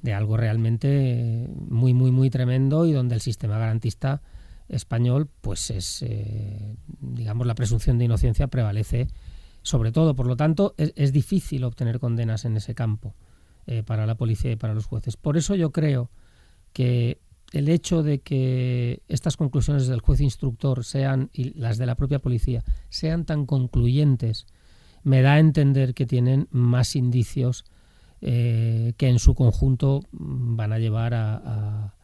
de, 0.00 0.14
algo 0.14 0.36
realmente 0.36 1.48
muy, 1.68 1.92
muy, 1.92 2.10
muy 2.10 2.30
tremendo 2.30 2.86
y 2.86 2.92
donde 2.92 3.14
el 3.14 3.20
sistema 3.20 3.58
garantista 3.58 4.22
español, 4.68 5.28
pues 5.42 5.70
es, 5.70 6.02
eh, 6.02 6.76
digamos, 7.00 7.46
la 7.46 7.54
presunción 7.54 7.98
de 7.98 8.06
inocencia 8.06 8.46
prevalece 8.46 9.08
sobre 9.62 9.92
todo. 9.92 10.14
Por 10.14 10.26
lo 10.26 10.36
tanto, 10.36 10.74
es, 10.76 11.12
difícil 11.12 11.64
obtener 11.64 11.98
condenas 11.98 12.44
en 12.44 12.56
ese 12.56 12.74
campo 12.74 13.14
eh, 13.66 13.82
para 13.82 14.06
la 14.06 14.16
policía 14.16 14.52
y 14.52 14.56
para 14.56 14.74
los 14.74 14.86
jueces. 14.86 15.16
Por 15.16 15.36
eso 15.36 15.54
yo 15.54 15.70
creo 15.72 16.10
que 16.72 17.20
el 17.52 17.68
hecho 17.68 18.02
de 18.02 18.20
que 18.20 19.02
estas 19.08 19.36
conclusiones 19.36 19.86
del 19.86 20.00
juez 20.00 20.20
instructor 20.20 20.84
sean, 20.84 21.30
y 21.32 21.58
las 21.58 21.78
de 21.78 21.86
la 21.86 21.96
propia 21.96 22.18
policía, 22.18 22.64
sean 22.88 23.24
tan 23.24 23.46
concluyentes, 23.46 24.46
me 25.02 25.22
da 25.22 25.34
a 25.34 25.38
entender 25.38 25.94
que 25.94 26.06
tienen 26.06 26.48
más 26.50 26.96
indicios 26.96 27.64
eh, 28.20 28.94
que 28.96 29.08
en 29.08 29.18
su 29.18 29.34
conjunto 29.34 30.00
mm, 30.12 30.56
van 30.56 30.72
a 30.72 30.78
llevar 30.78 31.12
a, 31.12 31.94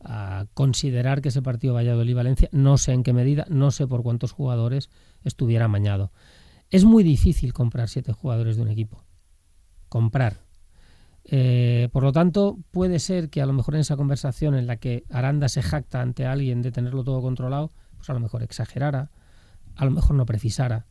a 0.00 0.46
considerar 0.54 1.20
que 1.20 1.28
ese 1.28 1.42
partido 1.42 1.74
Valladolid-Valencia, 1.74 2.48
no 2.52 2.78
sé 2.78 2.92
en 2.92 3.02
qué 3.02 3.12
medida, 3.12 3.46
no 3.48 3.70
sé 3.70 3.86
por 3.86 4.02
cuántos 4.02 4.32
jugadores 4.32 4.90
estuviera 5.24 5.66
amañado. 5.66 6.12
Es 6.70 6.84
muy 6.84 7.02
difícil 7.02 7.52
comprar 7.52 7.88
siete 7.88 8.12
jugadores 8.12 8.56
de 8.56 8.62
un 8.62 8.68
equipo. 8.68 9.04
Comprar. 9.88 10.42
Eh, 11.24 11.88
por 11.92 12.02
lo 12.02 12.12
tanto, 12.12 12.58
puede 12.70 12.98
ser 12.98 13.30
que 13.30 13.40
a 13.42 13.46
lo 13.46 13.52
mejor 13.52 13.74
en 13.74 13.80
esa 13.80 13.96
conversación 13.96 14.54
en 14.54 14.66
la 14.66 14.76
que 14.76 15.04
Aranda 15.10 15.48
se 15.48 15.62
jacta 15.62 16.00
ante 16.00 16.26
alguien 16.26 16.62
de 16.62 16.72
tenerlo 16.72 17.04
todo 17.04 17.22
controlado, 17.22 17.70
pues 17.96 18.08
a 18.10 18.14
lo 18.14 18.20
mejor 18.20 18.42
exagerara, 18.42 19.10
a 19.76 19.84
lo 19.84 19.90
mejor 19.90 20.16
no 20.16 20.26
precisara. 20.26 20.86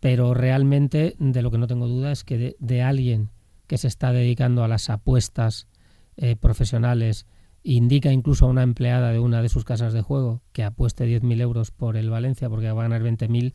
Pero 0.00 0.34
realmente 0.34 1.14
de 1.18 1.42
lo 1.42 1.50
que 1.50 1.58
no 1.58 1.66
tengo 1.66 1.86
duda 1.86 2.10
es 2.10 2.24
que 2.24 2.56
de, 2.58 2.82
alguien 2.82 3.30
que 3.66 3.78
se 3.78 3.88
está 3.88 4.12
dedicando 4.12 4.64
a 4.64 4.68
las 4.68 4.88
apuestas 4.90 5.68
eh, 6.16 6.36
profesionales, 6.36 7.26
indica 7.62 8.10
incluso 8.10 8.46
a 8.46 8.48
una 8.48 8.62
empleada 8.62 9.10
de 9.12 9.18
una 9.18 9.42
de 9.42 9.48
sus 9.48 9.64
casas 9.64 9.92
de 9.92 10.02
juego 10.02 10.42
que 10.52 10.64
apueste 10.64 11.06
10.000 11.06 11.40
euros 11.40 11.70
por 11.70 11.96
el 11.96 12.08
Valencia 12.08 12.48
porque 12.48 12.70
va 12.72 12.80
a 12.80 12.88
ganar 12.88 13.02
20.000 13.02 13.52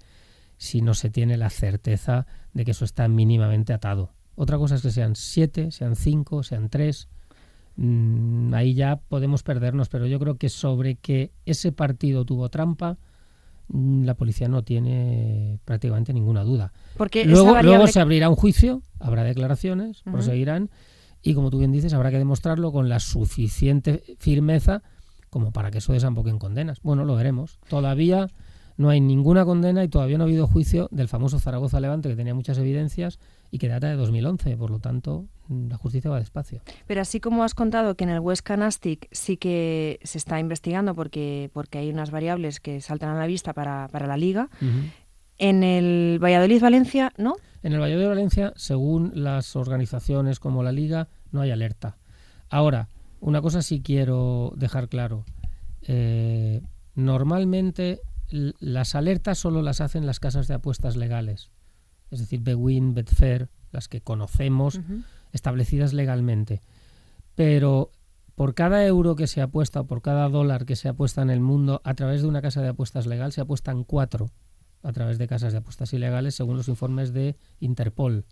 si 0.57 0.81
no 0.81 0.93
se 0.93 1.09
tiene 1.09 1.37
la 1.37 1.49
certeza 1.49 2.25
de 2.53 2.65
que 2.65 2.71
eso 2.71 2.85
está 2.85 3.07
mínimamente 3.07 3.73
atado. 3.73 4.11
Otra 4.35 4.57
cosa 4.57 4.75
es 4.75 4.81
que 4.81 4.91
sean 4.91 5.15
7, 5.15 5.71
sean 5.71 5.95
5, 5.95 6.43
sean 6.43 6.69
3. 6.69 7.07
Mm, 7.77 8.53
ahí 8.53 8.73
ya 8.73 8.97
podemos 8.97 9.43
perdernos, 9.43 9.89
pero 9.89 10.07
yo 10.07 10.19
creo 10.19 10.37
que 10.37 10.49
sobre 10.49 10.95
que 10.95 11.31
ese 11.45 11.71
partido 11.71 12.25
tuvo 12.25 12.49
trampa, 12.49 12.97
mm, 13.69 14.03
la 14.03 14.15
policía 14.15 14.47
no 14.47 14.63
tiene 14.63 15.59
prácticamente 15.65 16.13
ninguna 16.13 16.43
duda. 16.43 16.73
Porque 16.97 17.25
luego, 17.25 17.61
luego 17.61 17.87
se 17.87 17.99
abrirá 17.99 18.29
un 18.29 18.35
juicio, 18.35 18.81
habrá 18.99 19.23
declaraciones, 19.23 20.03
proseguirán 20.03 20.69
y 21.21 21.33
como 21.33 21.49
tú 21.49 21.57
bien 21.57 21.71
dices, 21.71 21.93
habrá 21.93 22.11
que 22.11 22.19
demostrarlo 22.19 22.71
con 22.71 22.87
la 22.87 22.99
suficiente 22.99 24.03
firmeza 24.19 24.83
como 25.31 25.51
para 25.51 25.71
que 25.71 25.79
eso 25.79 25.91
desemboque 25.91 26.29
en 26.29 26.39
condenas. 26.39 26.81
Bueno, 26.81 27.03
lo 27.03 27.15
veremos. 27.15 27.59
Todavía 27.67 28.29
no 28.77 28.89
hay 28.89 28.99
ninguna 28.99 29.45
condena 29.45 29.83
y 29.83 29.87
todavía 29.87 30.17
no 30.17 30.23
ha 30.23 30.27
habido 30.27 30.47
juicio 30.47 30.87
del 30.91 31.07
famoso 31.07 31.39
Zaragoza 31.39 31.79
Levante 31.79 32.09
que 32.09 32.15
tenía 32.15 32.33
muchas 32.33 32.57
evidencias 32.57 33.19
y 33.51 33.57
que 33.57 33.67
data 33.67 33.87
de 33.87 33.95
2011, 33.95 34.57
por 34.57 34.69
lo 34.69 34.79
tanto 34.79 35.25
la 35.49 35.77
justicia 35.77 36.09
va 36.09 36.19
despacio. 36.19 36.61
Pero 36.87 37.01
así 37.01 37.19
como 37.19 37.43
has 37.43 37.53
contado 37.53 37.95
que 37.95 38.03
en 38.03 38.09
el 38.09 38.19
West 38.19 38.43
Canastic 38.43 39.07
sí 39.11 39.37
que 39.37 39.99
se 40.03 40.17
está 40.17 40.39
investigando 40.39 40.95
porque, 40.95 41.49
porque 41.53 41.77
hay 41.77 41.89
unas 41.89 42.11
variables 42.11 42.59
que 42.59 42.81
saltan 42.81 43.09
a 43.09 43.19
la 43.19 43.27
vista 43.27 43.53
para, 43.53 43.87
la 43.91 44.17
liga, 44.17 44.49
en 45.37 45.63
el 45.63 46.19
Valladolid-Valencia, 46.21 47.11
¿no? 47.17 47.35
En 47.63 47.73
el 47.73 47.79
Valladolid-Valencia, 47.79 48.53
según 48.55 49.11
las 49.15 49.55
organizaciones 49.55 50.39
como 50.39 50.61
la 50.61 50.71
Liga, 50.71 51.07
no 51.31 51.41
hay 51.41 51.49
alerta. 51.49 51.97
Ahora, 52.49 52.89
una 53.19 53.41
cosa 53.41 53.63
sí 53.63 53.81
quiero 53.81 54.53
dejar 54.55 54.87
claro. 54.87 55.25
Eh, 55.81 56.61
normalmente 56.93 58.01
las 58.29 58.95
alertas 58.95 59.37
solo 59.37 59.61
las 59.61 59.81
hacen 59.81 60.05
las 60.05 60.19
casas 60.19 60.47
de 60.47 60.55
apuestas 60.55 60.95
legales, 60.95 61.51
es 62.11 62.19
decir, 62.19 62.41
Bewin, 62.41 62.93
Betfair, 62.93 63.49
las 63.71 63.87
que 63.87 64.01
conocemos, 64.01 64.79
establecidas 65.31 65.93
legalmente. 65.93 66.61
Pero 67.35 67.91
por 68.35 68.53
cada 68.53 68.85
euro 68.85 69.15
que 69.15 69.27
se 69.27 69.41
apuesta 69.41 69.81
o 69.81 69.87
por 69.87 70.01
cada 70.01 70.27
dólar 70.29 70.65
que 70.65 70.75
se 70.75 70.89
apuesta 70.89 71.21
en 71.21 71.29
el 71.29 71.39
mundo 71.39 71.81
a 71.83 71.93
través 71.93 72.21
de 72.21 72.27
una 72.27 72.41
casa 72.41 72.61
de 72.61 72.69
apuestas 72.69 73.05
legal 73.05 73.31
se 73.31 73.41
apuestan 73.41 73.83
cuatro 73.83 74.29
a 74.83 74.91
través 74.91 75.17
de 75.17 75.27
casas 75.27 75.51
de 75.51 75.59
apuestas 75.59 75.93
ilegales, 75.93 76.35
según 76.35 76.57
los 76.57 76.67
informes 76.67 77.11
de 77.11 77.37
Interpol. 77.59 78.25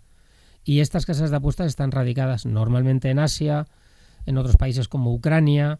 Y 0.64 0.80
estas 0.82 1.06
casas 1.06 1.32
de 1.32 1.38
apuestas 1.38 1.68
están 1.68 1.92
radicadas 1.92 2.46
normalmente 2.46 3.10
en 3.10 3.20
Asia, 3.20 3.66
en 4.26 4.38
otros 4.38 4.58
países 4.58 4.88
como 4.88 5.14
Ucrania, 5.14 5.80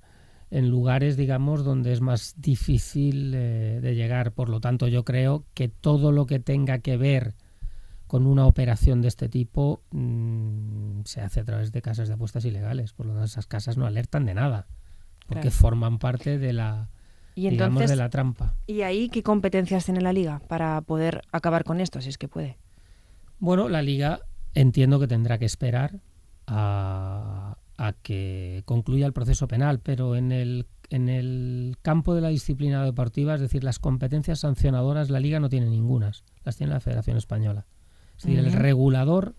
en 0.52 0.70
lugares, 0.70 1.18
digamos, 1.18 1.64
donde 1.64 1.92
es 1.92 2.02
más 2.02 2.36
difícil 2.38 3.34
eh, 3.36 3.80
de 3.82 3.96
llegar. 3.96 4.32
Por 4.32 4.50
lo 4.50 4.60
tanto, 4.60 4.88
yo 4.88 5.04
creo 5.04 5.46
que 5.54 5.68
todo 5.68 6.12
lo 6.12 6.26
que 6.26 6.40
tenga 6.40 6.80
que 6.80 6.98
ver 6.98 7.36
con 8.08 8.28
una 8.28 8.46
operación 8.46 9.02
de 9.02 9.08
este 9.08 9.28
tipo 9.30 9.82
mm, 9.92 11.02
se 11.06 11.22
hace 11.22 11.40
a 11.40 11.44
través 11.44 11.72
de 11.72 11.82
casas 11.82 12.08
de 12.08 12.14
apuestas 12.14 12.46
ilegales. 12.46 12.94
Por 12.94 13.08
lo 13.08 13.14
tanto, 13.14 13.26
esas 13.26 13.48
casas 13.48 13.78
no 13.78 13.86
alertan 13.86 14.26
de 14.26 14.36
nada, 14.36 14.68
porque 15.28 15.50
forman 15.50 15.98
parte 15.98 16.38
de 16.38 16.54
la, 16.54 16.90
¿Y 17.36 17.48
entonces, 17.48 17.90
de 17.90 17.96
la 17.96 18.10
trampa. 18.10 18.56
¿Y 18.68 18.82
ahí 18.82 19.10
qué 19.10 19.24
competencias 19.24 19.86
tiene 19.86 20.02
la 20.02 20.14
liga 20.14 20.40
para 20.48 20.80
poder 20.82 21.22
acabar 21.32 21.64
con 21.64 21.82
esto, 21.82 22.02
si 22.02 22.10
es 22.10 22.18
que 22.18 22.28
puede? 22.28 22.58
Bueno, 23.40 23.70
la 23.70 23.82
liga 23.82 24.22
entiendo 24.54 25.00
que 25.00 25.08
tendrá 25.08 25.38
que 25.38 25.46
esperar 25.46 26.00
a, 26.46 27.43
que 28.02 28.64
concluya 28.66 29.06
el 29.06 29.14
proceso 29.14 29.48
penal, 29.48 29.80
pero 29.80 30.16
en 30.16 30.32
el, 30.32 30.68
en 30.90 31.10
el 31.10 31.76
campo 31.82 32.16
de 32.16 32.22
la 32.22 32.30
disciplina 32.30 32.84
deportiva, 32.84 33.36
es 33.36 33.42
decir, 33.42 33.64
las 33.64 33.80
competencias 33.80 34.40
sancionadoras, 34.40 35.10
la 35.10 35.20
liga 35.20 35.40
no 35.40 35.50
tiene 35.50 35.68
ningunas, 35.68 36.24
las 36.44 36.58
tiene 36.58 36.74
la 36.74 36.80
Federación 36.80 37.18
Española. 37.18 37.66
Es 38.18 38.24
decir, 38.24 38.40
el 38.40 38.54
regulador, 38.54 39.36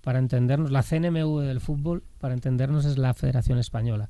para 0.00 0.18
entendernos, 0.18 0.70
la 0.70 0.82
CNMV 0.82 1.40
del 1.40 1.60
fútbol, 1.60 2.02
para 2.18 2.34
entendernos, 2.34 2.84
es 2.86 2.98
la 2.98 3.14
Federación 3.14 3.58
Española. 3.58 4.08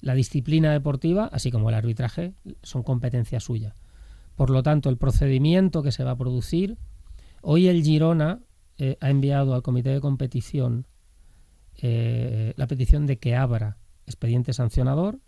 La 0.00 0.14
disciplina 0.14 0.72
deportiva, 0.72 1.28
así 1.32 1.50
como 1.50 1.68
el 1.68 1.74
arbitraje, 1.74 2.34
son 2.62 2.82
competencia 2.82 3.40
suya. 3.40 3.74
Por 4.36 4.50
lo 4.50 4.62
tanto, 4.62 4.88
el 4.88 4.98
procedimiento 4.98 5.82
que 5.82 5.92
se 5.92 6.04
va 6.04 6.12
a 6.12 6.16
producir, 6.16 6.76
hoy 7.42 7.68
el 7.68 7.82
Girona 7.82 8.40
eh, 8.78 8.98
ha 9.00 9.10
enviado 9.10 9.54
al 9.54 9.62
comité 9.62 9.90
de 9.90 10.00
competición 10.00 10.86
eh, 11.82 12.54
la 12.56 12.66
petición 12.66 13.06
de 13.06 13.18
que 13.18 13.36
abra 13.36 13.76
expediente 14.06 14.52
sancionador 14.52 15.18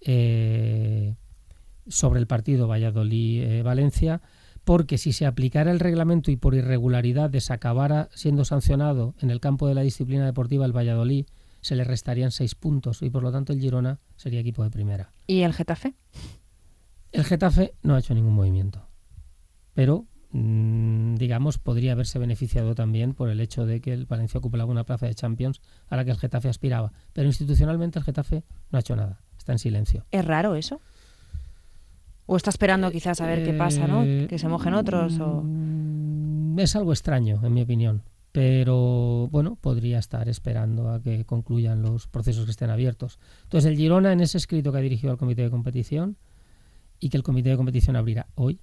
eh, 0.00 1.16
sobre 1.88 2.20
el 2.20 2.26
partido 2.26 2.68
Valladolid-Valencia, 2.68 4.22
porque 4.64 4.98
si 4.98 5.12
se 5.12 5.26
aplicara 5.26 5.70
el 5.70 5.80
reglamento 5.80 6.30
y 6.30 6.36
por 6.36 6.54
irregularidad 6.54 7.30
desacabara 7.30 8.08
siendo 8.14 8.44
sancionado 8.44 9.14
en 9.20 9.30
el 9.30 9.40
campo 9.40 9.66
de 9.66 9.74
la 9.74 9.82
disciplina 9.82 10.24
deportiva 10.24 10.64
el 10.64 10.76
Valladolid, 10.76 11.26
se 11.60 11.76
le 11.76 11.84
restarían 11.84 12.30
seis 12.30 12.54
puntos 12.54 13.02
y 13.02 13.10
por 13.10 13.22
lo 13.22 13.32
tanto 13.32 13.52
el 13.52 13.60
Girona 13.60 13.98
sería 14.16 14.40
equipo 14.40 14.62
de 14.62 14.70
primera. 14.70 15.12
¿Y 15.26 15.42
el 15.42 15.52
Getafe? 15.52 15.94
El 17.12 17.24
Getafe 17.24 17.74
no 17.82 17.94
ha 17.94 17.98
hecho 17.98 18.14
ningún 18.14 18.34
movimiento, 18.34 18.86
pero 19.74 20.06
digamos 20.32 21.58
podría 21.58 21.92
haberse 21.92 22.18
beneficiado 22.18 22.74
también 22.74 23.14
por 23.14 23.30
el 23.30 23.40
hecho 23.40 23.66
de 23.66 23.80
que 23.80 23.92
el 23.92 24.06
Valencia 24.06 24.38
ocupe 24.38 24.58
alguna 24.58 24.84
plaza 24.84 25.06
de 25.06 25.14
Champions 25.14 25.60
a 25.88 25.96
la 25.96 26.04
que 26.04 26.12
el 26.12 26.18
Getafe 26.18 26.48
aspiraba, 26.48 26.92
pero 27.12 27.26
institucionalmente 27.26 27.98
el 27.98 28.04
Getafe 28.04 28.44
no 28.70 28.76
ha 28.76 28.80
hecho 28.80 28.94
nada, 28.94 29.20
está 29.36 29.52
en 29.52 29.58
silencio. 29.58 30.06
¿Es 30.10 30.24
raro 30.24 30.54
eso? 30.54 30.80
¿O 32.26 32.36
está 32.36 32.50
esperando 32.50 32.92
quizás 32.92 33.20
a 33.20 33.26
ver 33.26 33.44
qué 33.44 33.52
pasa, 33.52 33.88
¿no? 33.88 34.04
Eh, 34.04 34.26
que 34.28 34.38
se 34.38 34.46
mojen 34.46 34.74
otros 34.74 35.18
o... 35.18 35.42
Mm, 35.44 36.58
es 36.60 36.76
algo 36.76 36.92
extraño, 36.92 37.40
en 37.42 37.52
mi 37.52 37.62
opinión 37.62 38.02
pero 38.32 39.28
bueno, 39.30 39.56
podría 39.56 39.98
estar 39.98 40.28
esperando 40.28 40.90
a 40.90 41.02
que 41.02 41.24
concluyan 41.24 41.82
los 41.82 42.06
procesos 42.06 42.44
que 42.44 42.52
estén 42.52 42.70
abiertos. 42.70 43.18
Entonces, 43.44 43.70
el 43.70 43.76
Girona, 43.76 44.12
en 44.12 44.20
ese 44.20 44.38
escrito 44.38 44.70
que 44.70 44.78
ha 44.78 44.82
dirigido 44.82 45.10
al 45.10 45.18
comité 45.18 45.42
de 45.42 45.50
competición 45.50 46.16
y 47.00 47.08
que 47.08 47.16
el 47.16 47.22
comité 47.22 47.50
de 47.50 47.56
competición 47.56 47.96
abrirá 47.96 48.28
hoy, 48.36 48.60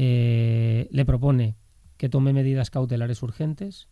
eh, 0.00 0.86
le 0.92 1.04
propone 1.04 1.56
que 1.96 2.08
tome 2.08 2.32
medidas 2.32 2.70
cautelares 2.70 3.20
urgentes, 3.20 3.88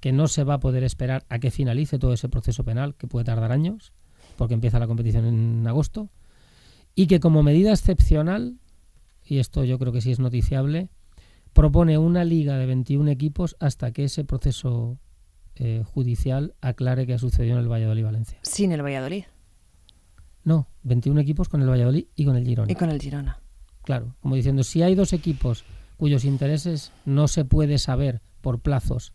que 0.00 0.10
no 0.10 0.26
se 0.26 0.42
va 0.42 0.54
a 0.54 0.60
poder 0.60 0.82
esperar 0.84 1.26
a 1.28 1.38
que 1.38 1.50
finalice 1.50 1.98
todo 1.98 2.14
ese 2.14 2.30
proceso 2.30 2.64
penal, 2.64 2.94
que 2.96 3.06
puede 3.06 3.26
tardar 3.26 3.52
años, 3.52 3.92
porque 4.36 4.54
empieza 4.54 4.78
la 4.78 4.86
competición 4.86 5.26
en 5.26 5.66
agosto, 5.66 6.08
y 6.94 7.08
que 7.08 7.20
como 7.20 7.42
medida 7.42 7.72
excepcional, 7.72 8.56
y 9.22 9.38
esto 9.38 9.62
yo 9.64 9.78
creo 9.78 9.92
que 9.92 10.00
sí 10.00 10.10
es 10.10 10.18
noticiable, 10.18 10.88
propone 11.52 11.98
una 11.98 12.24
liga 12.24 12.56
de 12.56 12.64
21 12.64 13.10
equipos 13.10 13.56
hasta 13.60 13.92
que 13.92 14.04
ese 14.04 14.24
proceso 14.24 14.98
eh, 15.56 15.82
judicial 15.84 16.54
aclare 16.62 17.06
qué 17.06 17.12
ha 17.12 17.18
sucedido 17.18 17.58
en 17.58 17.62
el 17.64 17.68
Valladolid-Valencia. 17.68 18.38
Sin 18.40 18.72
el 18.72 18.82
Valladolid. 18.82 19.24
No, 20.42 20.68
21 20.84 21.20
equipos 21.20 21.50
con 21.50 21.60
el 21.60 21.68
Valladolid 21.68 22.06
y 22.16 22.24
con 22.24 22.36
el 22.36 22.46
Girona. 22.46 22.72
Y 22.72 22.76
con 22.76 22.88
el 22.88 22.98
Girona. 22.98 23.39
Claro, 23.90 24.14
como 24.20 24.36
diciendo, 24.36 24.62
si 24.62 24.84
hay 24.84 24.94
dos 24.94 25.12
equipos 25.12 25.64
cuyos 25.96 26.24
intereses 26.24 26.92
no 27.04 27.26
se 27.26 27.44
puede 27.44 27.76
saber 27.76 28.22
por 28.40 28.60
plazos 28.60 29.14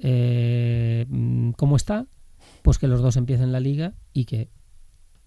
eh, 0.00 1.06
cómo 1.56 1.76
está, 1.76 2.08
pues 2.62 2.78
que 2.78 2.88
los 2.88 3.00
dos 3.00 3.16
empiecen 3.16 3.52
la 3.52 3.60
liga 3.60 3.94
y 4.12 4.24
que 4.24 4.50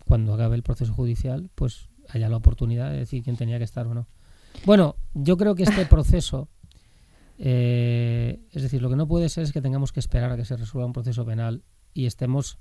cuando 0.05 0.33
acabe 0.33 0.57
el 0.57 0.63
proceso 0.63 0.93
judicial, 0.93 1.49
pues 1.55 1.87
haya 2.09 2.27
la 2.27 2.35
oportunidad 2.35 2.91
de 2.91 2.97
decir 2.97 3.23
quién 3.23 3.37
tenía 3.37 3.59
que 3.59 3.63
estar 3.63 3.87
o 3.87 3.93
no. 3.93 4.09
Bueno, 4.65 4.97
yo 5.13 5.37
creo 5.37 5.55
que 5.55 5.63
este 5.63 5.85
proceso, 5.89 6.49
eh, 7.37 8.41
es 8.51 8.61
decir, 8.61 8.81
lo 8.81 8.89
que 8.89 8.97
no 8.97 9.07
puede 9.07 9.29
ser 9.29 9.45
es 9.45 9.53
que 9.53 9.61
tengamos 9.61 9.93
que 9.93 10.01
esperar 10.01 10.33
a 10.33 10.35
que 10.35 10.43
se 10.43 10.57
resuelva 10.57 10.85
un 10.85 10.91
proceso 10.91 11.25
penal 11.25 11.63
y 11.93 12.07
estemos 12.07 12.59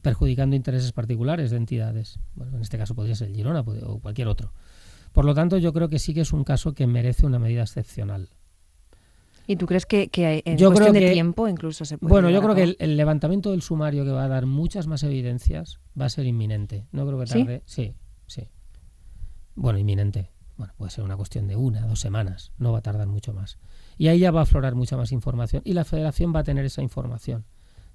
perjudicando 0.00 0.54
intereses 0.54 0.92
particulares 0.92 1.50
de 1.50 1.56
entidades. 1.56 2.20
Bueno, 2.36 2.54
en 2.54 2.62
este 2.62 2.78
caso 2.78 2.94
podría 2.94 3.16
ser 3.16 3.30
el 3.30 3.34
Girona 3.34 3.62
o 3.62 3.98
cualquier 3.98 4.28
otro. 4.28 4.52
Por 5.12 5.24
lo 5.24 5.34
tanto, 5.34 5.58
yo 5.58 5.72
creo 5.72 5.88
que 5.88 5.98
sí 5.98 6.14
que 6.14 6.22
es 6.22 6.32
un 6.32 6.44
caso 6.44 6.74
que 6.74 6.86
merece 6.86 7.26
una 7.26 7.38
medida 7.38 7.62
excepcional. 7.62 8.28
¿Y 9.46 9.56
tú 9.56 9.66
crees 9.66 9.86
que, 9.86 10.08
que 10.08 10.42
en 10.44 10.58
yo 10.58 10.70
cuestión 10.70 10.92
de 10.92 11.10
tiempo 11.10 11.48
incluso 11.48 11.86
se 11.86 11.96
puede 11.96 12.10
Bueno, 12.10 12.28
yo 12.28 12.42
creo 12.42 12.54
que 12.54 12.76
el, 12.78 12.96
levantamiento 12.98 13.50
del 13.50 13.62
sumario 13.62 14.04
que 14.04 14.10
va 14.10 14.24
a 14.24 14.28
dar 14.28 14.44
muchas 14.44 14.86
más 14.86 15.02
evidencias 15.02 15.80
va 15.98 16.04
a 16.04 16.10
ser 16.10 16.26
inminente. 16.26 16.86
No 16.92 17.06
creo 17.06 17.18
que 17.18 17.24
tarde. 17.24 17.62
Sí, 17.64 17.94
sí. 18.26 18.42
sí. 18.42 18.48
Bueno, 19.54 19.78
inminente. 19.78 20.30
Bueno, 20.58 20.74
puede 20.76 20.90
ser 20.90 21.04
una 21.04 21.16
cuestión 21.16 21.46
de 21.46 21.56
una, 21.56 21.86
dos 21.86 21.98
semanas. 21.98 22.52
No 22.58 22.72
va 22.72 22.80
a 22.80 22.82
tardar 22.82 23.06
mucho 23.06 23.32
más. 23.32 23.58
Y 23.96 24.08
ahí 24.08 24.18
ya 24.18 24.30
va 24.30 24.40
a 24.40 24.42
aflorar 24.42 24.74
mucha 24.74 24.98
más 24.98 25.12
información. 25.12 25.62
Y 25.64 25.72
la 25.72 25.84
federación 25.84 26.34
va 26.34 26.40
a 26.40 26.44
tener 26.44 26.66
esa 26.66 26.82
información. 26.82 27.46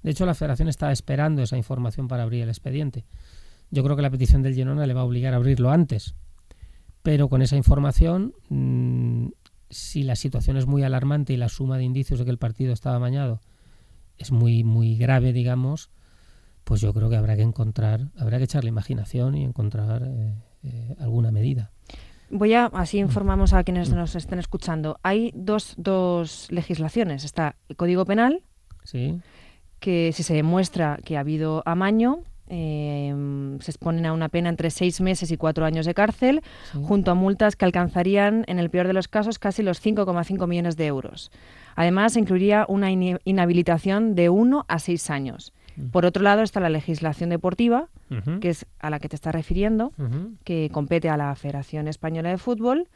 De 0.02 0.10
hecho, 0.10 0.26
la 0.26 0.34
federación 0.34 0.68
está 0.68 0.90
esperando 0.90 1.42
esa 1.42 1.56
información 1.56 2.08
para 2.08 2.24
abrir 2.24 2.42
el 2.42 2.48
expediente. 2.48 3.06
Yo 3.70 3.84
creo 3.84 3.94
que 3.96 4.02
la 4.02 4.10
petición 4.10 4.42
del 4.42 4.54
Girona 4.54 4.86
le 4.86 4.94
va 4.94 5.02
a 5.02 5.04
obligar 5.04 5.34
a 5.34 5.36
abrirlo 5.36 5.70
antes. 5.70 6.14
Pero 7.04 7.28
con 7.28 7.42
esa 7.42 7.56
información, 7.56 8.34
mm, 8.48 9.28
si 9.70 10.02
la 10.02 10.16
situación 10.16 10.56
es 10.56 10.66
muy 10.66 10.82
alarmante 10.82 11.32
y 11.32 11.36
la 11.36 11.48
suma 11.48 11.78
de 11.78 11.84
indicios 11.84 12.18
de 12.18 12.24
que 12.24 12.32
el 12.32 12.38
partido 12.38 12.72
estaba 12.72 12.96
amañado 12.96 13.40
es 14.18 14.32
muy, 14.32 14.64
muy 14.64 14.96
grave, 14.96 15.32
digamos, 15.32 15.90
pues 16.64 16.80
yo 16.80 16.92
creo 16.92 17.10
que 17.10 17.16
habrá 17.16 17.36
que 17.36 17.42
encontrar, 17.42 18.08
habrá 18.16 18.38
que 18.38 18.44
echar 18.44 18.64
la 18.64 18.70
imaginación 18.70 19.36
y 19.36 19.44
encontrar 19.44 20.02
eh, 20.06 20.34
eh, 20.62 20.96
alguna 20.98 21.30
medida. 21.30 21.70
Voy 22.30 22.54
a, 22.54 22.66
así 22.66 22.98
informamos 22.98 23.52
a 23.52 23.62
quienes 23.64 23.90
nos 23.90 24.16
estén 24.16 24.38
escuchando. 24.38 24.98
Hay 25.02 25.30
dos, 25.36 25.74
dos 25.76 26.50
legislaciones. 26.50 27.24
Está 27.24 27.56
el 27.68 27.76
Código 27.76 28.04
Penal, 28.06 28.42
sí 28.82 29.20
que 29.84 30.12
si 30.14 30.22
se 30.22 30.32
demuestra 30.32 30.98
que 31.04 31.18
ha 31.18 31.20
habido 31.20 31.62
amaño, 31.66 32.20
em, 32.48 33.58
se 33.60 33.70
exponen 33.70 34.06
a 34.06 34.12
una 34.12 34.28
pena 34.28 34.48
entre 34.48 34.70
seis 34.70 35.00
meses 35.00 35.30
y 35.30 35.36
cuatro 35.36 35.64
años 35.64 35.86
de 35.86 35.94
cárcel, 35.94 36.42
junto 36.72 37.10
a 37.10 37.14
multas 37.14 37.56
que 37.56 37.64
alcanzarían, 37.64 38.44
en 38.46 38.58
el 38.58 38.70
peor 38.70 38.86
de 38.86 38.92
los 38.92 39.08
casos, 39.08 39.38
casi 39.38 39.62
los 39.62 39.84
5,5 39.84 40.46
millones 40.46 40.76
de 40.76 40.86
euros. 40.86 41.30
Además, 41.76 42.16
incluiría 42.16 42.66
una 42.68 42.90
inhabilitación 42.90 44.14
de 44.14 44.28
uno 44.28 44.64
a 44.68 44.78
seis 44.78 45.10
años. 45.10 45.52
Mm. 45.76 45.88
Por 45.88 46.06
otro 46.06 46.22
lado 46.22 46.42
está 46.42 46.60
la 46.60 46.68
legislación 46.68 47.30
deportiva, 47.30 47.88
que 48.40 48.50
es 48.50 48.64
a 48.78 48.90
la 48.90 49.00
que 49.00 49.08
te 49.08 49.16
estás 49.16 49.34
refiriendo, 49.34 49.92
que 50.44 50.70
compete 50.72 51.08
a 51.08 51.16
la 51.16 51.34
Federación 51.34 51.88
Española 51.88 52.30
de 52.30 52.38
Fútbol 52.38 52.88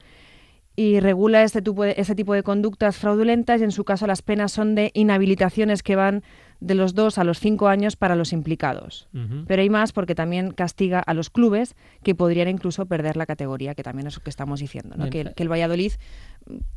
y 0.79 1.01
regula 1.01 1.43
este 1.43 1.61
tipo, 1.61 1.83
de, 1.83 1.95
este 1.97 2.15
tipo 2.15 2.35
de 2.35 2.45
conductas 2.45 2.97
fraudulentas 2.97 3.61
y 3.61 3.65
en 3.65 3.73
su 3.73 3.83
caso 3.83 4.07
las 4.07 4.23
penas 4.23 4.53
son 4.53 4.77
de 4.77 4.93
inhabilitaciones 4.95 5.83
que 5.83 5.97
van 5.97 6.23
de 6.61 6.75
los 6.75 6.95
dos 6.95 7.19
a 7.19 7.25
los 7.25 7.39
cinco 7.39 7.69
años 7.69 7.97
para 7.97 8.17
los 8.17 8.33
implicados. 8.33 9.09
Pero 9.47 9.63
hay 9.63 9.71
más 9.71 9.93
porque 9.93 10.15
también 10.15 10.51
castiga 10.51 11.01
a 11.01 11.15
los 11.15 11.31
clubes 11.31 11.77
que 12.03 12.15
podrían 12.15 12.49
incluso 12.49 12.87
perder 12.87 13.17
la 13.17 13.27
categoría, 13.27 13.75
que 13.75 13.83
también 13.83 14.09
es 14.09 14.17
lo 14.17 14.23
que 14.23 14.31
estamos 14.31 14.61
diciendo, 14.61 14.97
que, 15.11 15.33
el 15.37 15.51
Valladolid 15.51 15.93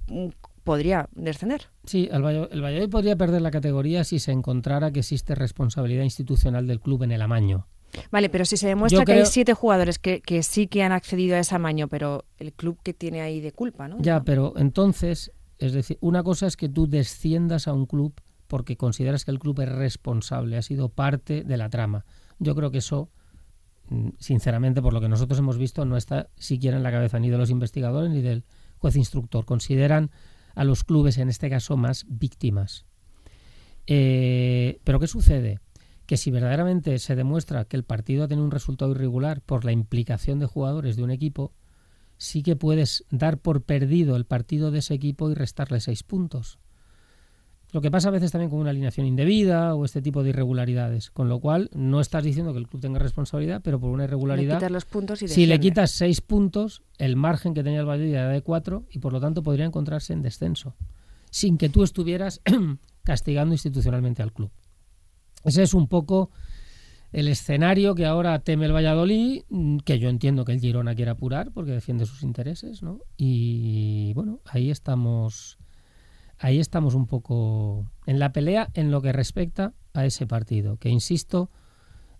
mm, 0.07 0.27
podría 0.63 1.09
descender. 1.13 1.69
Sí, 1.85 2.07
el 2.11 2.21
Valladolid, 2.21 2.89
podría 2.89 3.15
perder 3.15 3.41
la 3.41 3.51
categoría 3.51 4.03
si 4.03 4.19
se 4.19 4.31
encontrara 4.31 4.91
que 4.91 4.99
existe 4.99 5.33
responsabilidad 5.35 6.03
institucional 6.03 6.67
del 6.67 6.79
club 6.79 7.03
en 7.03 7.11
el 7.11 7.21
amaño. 7.21 7.67
Vale, 8.09 8.29
pero 8.29 8.45
si 8.45 8.55
se 8.55 8.67
demuestra 8.67 9.03
que 9.03 9.13
hay 9.13 9.25
siete 9.25 9.53
jugadores 9.53 9.99
que, 9.99 10.21
que, 10.21 10.43
sí 10.43 10.67
que 10.67 10.83
han 10.83 10.93
accedido 10.93 11.35
a 11.35 11.39
ese 11.39 11.55
amaño, 11.55 11.89
pero 11.89 12.23
el 12.37 12.53
club 12.53 12.77
que 12.83 12.93
tiene 12.93 13.21
ahí 13.21 13.41
de 13.41 13.51
culpa, 13.51 13.89
¿no? 13.89 13.97
Ya, 13.99 14.23
pero 14.23 14.53
entonces, 14.55 15.33
es 15.57 15.73
decir, 15.73 15.97
una 15.99 16.23
cosa 16.23 16.47
es 16.47 16.55
que 16.55 16.69
tú 16.69 16.87
desciendas 16.87 17.67
a 17.67 17.73
un 17.73 17.85
club 17.85 18.13
porque 18.51 18.75
consideras 18.75 19.23
que 19.23 19.31
el 19.31 19.39
club 19.39 19.61
es 19.61 19.69
responsable, 19.69 20.57
ha 20.57 20.61
sido 20.61 20.89
parte 20.89 21.45
de 21.45 21.55
la 21.55 21.69
trama. 21.69 22.03
Yo 22.37 22.53
creo 22.53 22.69
que 22.69 22.79
eso, 22.79 23.09
mm, 23.87 24.09
sinceramente, 24.19 24.81
por 24.81 24.91
lo 24.91 24.99
que 24.99 25.07
nosotros 25.07 25.39
hemos 25.39 25.57
visto, 25.57 25.85
no 25.85 25.95
está 25.95 26.29
siquiera 26.35 26.75
en 26.75 26.83
la 26.83 26.91
cabeza 26.91 27.17
ni 27.17 27.29
de 27.29 27.37
los 27.37 27.49
investigadores 27.49 28.11
ni 28.11 28.21
del 28.21 28.43
juez 28.77 28.97
instructor. 28.97 29.45
Consideran 29.45 30.11
a 30.53 30.65
los 30.65 30.83
clubes, 30.83 31.17
en 31.17 31.29
este 31.29 31.49
caso, 31.49 31.77
más 31.77 32.05
víctimas. 32.09 32.85
Eh, 33.87 34.81
pero 34.83 34.99
¿qué 34.99 35.07
sucede? 35.07 35.59
Que 36.05 36.17
si 36.17 36.29
verdaderamente 36.29 36.99
se 36.99 37.15
demuestra 37.15 37.63
que 37.63 37.77
el 37.77 37.85
partido 37.85 38.25
ha 38.25 38.27
tenido 38.27 38.43
un 38.43 38.51
resultado 38.51 38.91
irregular 38.91 39.39
por 39.39 39.63
la 39.63 39.71
implicación 39.71 40.39
de 40.39 40.45
jugadores 40.45 40.97
de 40.97 41.03
un 41.03 41.11
equipo, 41.11 41.53
sí 42.17 42.43
que 42.43 42.57
puedes 42.57 43.05
dar 43.11 43.37
por 43.37 43.63
perdido 43.63 44.17
el 44.17 44.25
partido 44.25 44.71
de 44.71 44.79
ese 44.79 44.93
equipo 44.93 45.31
y 45.31 45.35
restarle 45.35 45.79
seis 45.79 46.03
puntos. 46.03 46.59
Lo 47.71 47.81
que 47.81 47.89
pasa 47.89 48.09
a 48.09 48.11
veces 48.11 48.31
también 48.31 48.49
con 48.49 48.59
una 48.59 48.71
alineación 48.71 49.05
indebida 49.05 49.75
o 49.75 49.85
este 49.85 50.01
tipo 50.01 50.23
de 50.23 50.29
irregularidades, 50.29 51.09
con 51.09 51.29
lo 51.29 51.39
cual 51.39 51.69
no 51.73 52.01
estás 52.01 52.23
diciendo 52.23 52.51
que 52.51 52.59
el 52.59 52.67
club 52.67 52.81
tenga 52.81 52.99
responsabilidad, 52.99 53.61
pero 53.63 53.79
por 53.79 53.89
una 53.91 54.03
irregularidad, 54.03 54.61
los 54.69 54.85
puntos 54.85 55.19
si 55.19 55.45
le 55.45 55.59
quitas 55.59 55.91
seis 55.91 56.19
puntos, 56.19 56.83
el 56.97 57.15
margen 57.15 57.53
que 57.53 57.63
tenía 57.63 57.79
el 57.79 57.85
Valladolid 57.85 58.13
era 58.13 58.29
de 58.29 58.41
cuatro 58.41 58.85
y 58.89 58.99
por 58.99 59.13
lo 59.13 59.21
tanto 59.21 59.41
podría 59.41 59.65
encontrarse 59.65 60.11
en 60.11 60.21
descenso, 60.21 60.75
sin 61.29 61.57
que 61.57 61.69
tú 61.69 61.83
estuvieras 61.83 62.41
castigando 63.03 63.53
institucionalmente 63.53 64.21
al 64.21 64.33
club. 64.33 64.51
Ese 65.45 65.63
es 65.63 65.73
un 65.73 65.87
poco 65.87 66.29
el 67.13 67.29
escenario 67.29 67.95
que 67.95 68.05
ahora 68.05 68.39
teme 68.39 68.65
el 68.65 68.73
Valladolid, 68.73 69.43
mm, 69.49 69.77
que 69.77 69.97
yo 69.97 70.09
entiendo 70.09 70.43
que 70.43 70.51
el 70.51 70.59
Girona 70.59 70.93
quiere 70.93 71.11
apurar 71.11 71.51
porque 71.51 71.71
defiende 71.71 72.05
sus 72.05 72.23
intereses, 72.23 72.83
¿no? 72.83 72.99
Y 73.17 74.13
bueno, 74.13 74.41
ahí 74.45 74.69
estamos 74.69 75.57
ahí 76.41 76.59
estamos 76.59 76.95
un 76.95 77.05
poco 77.05 77.85
en 78.05 78.19
la 78.19 78.33
pelea 78.33 78.69
en 78.73 78.91
lo 78.91 79.01
que 79.01 79.13
respecta 79.13 79.73
a 79.93 80.05
ese 80.05 80.27
partido, 80.27 80.77
que 80.77 80.89
insisto, 80.89 81.49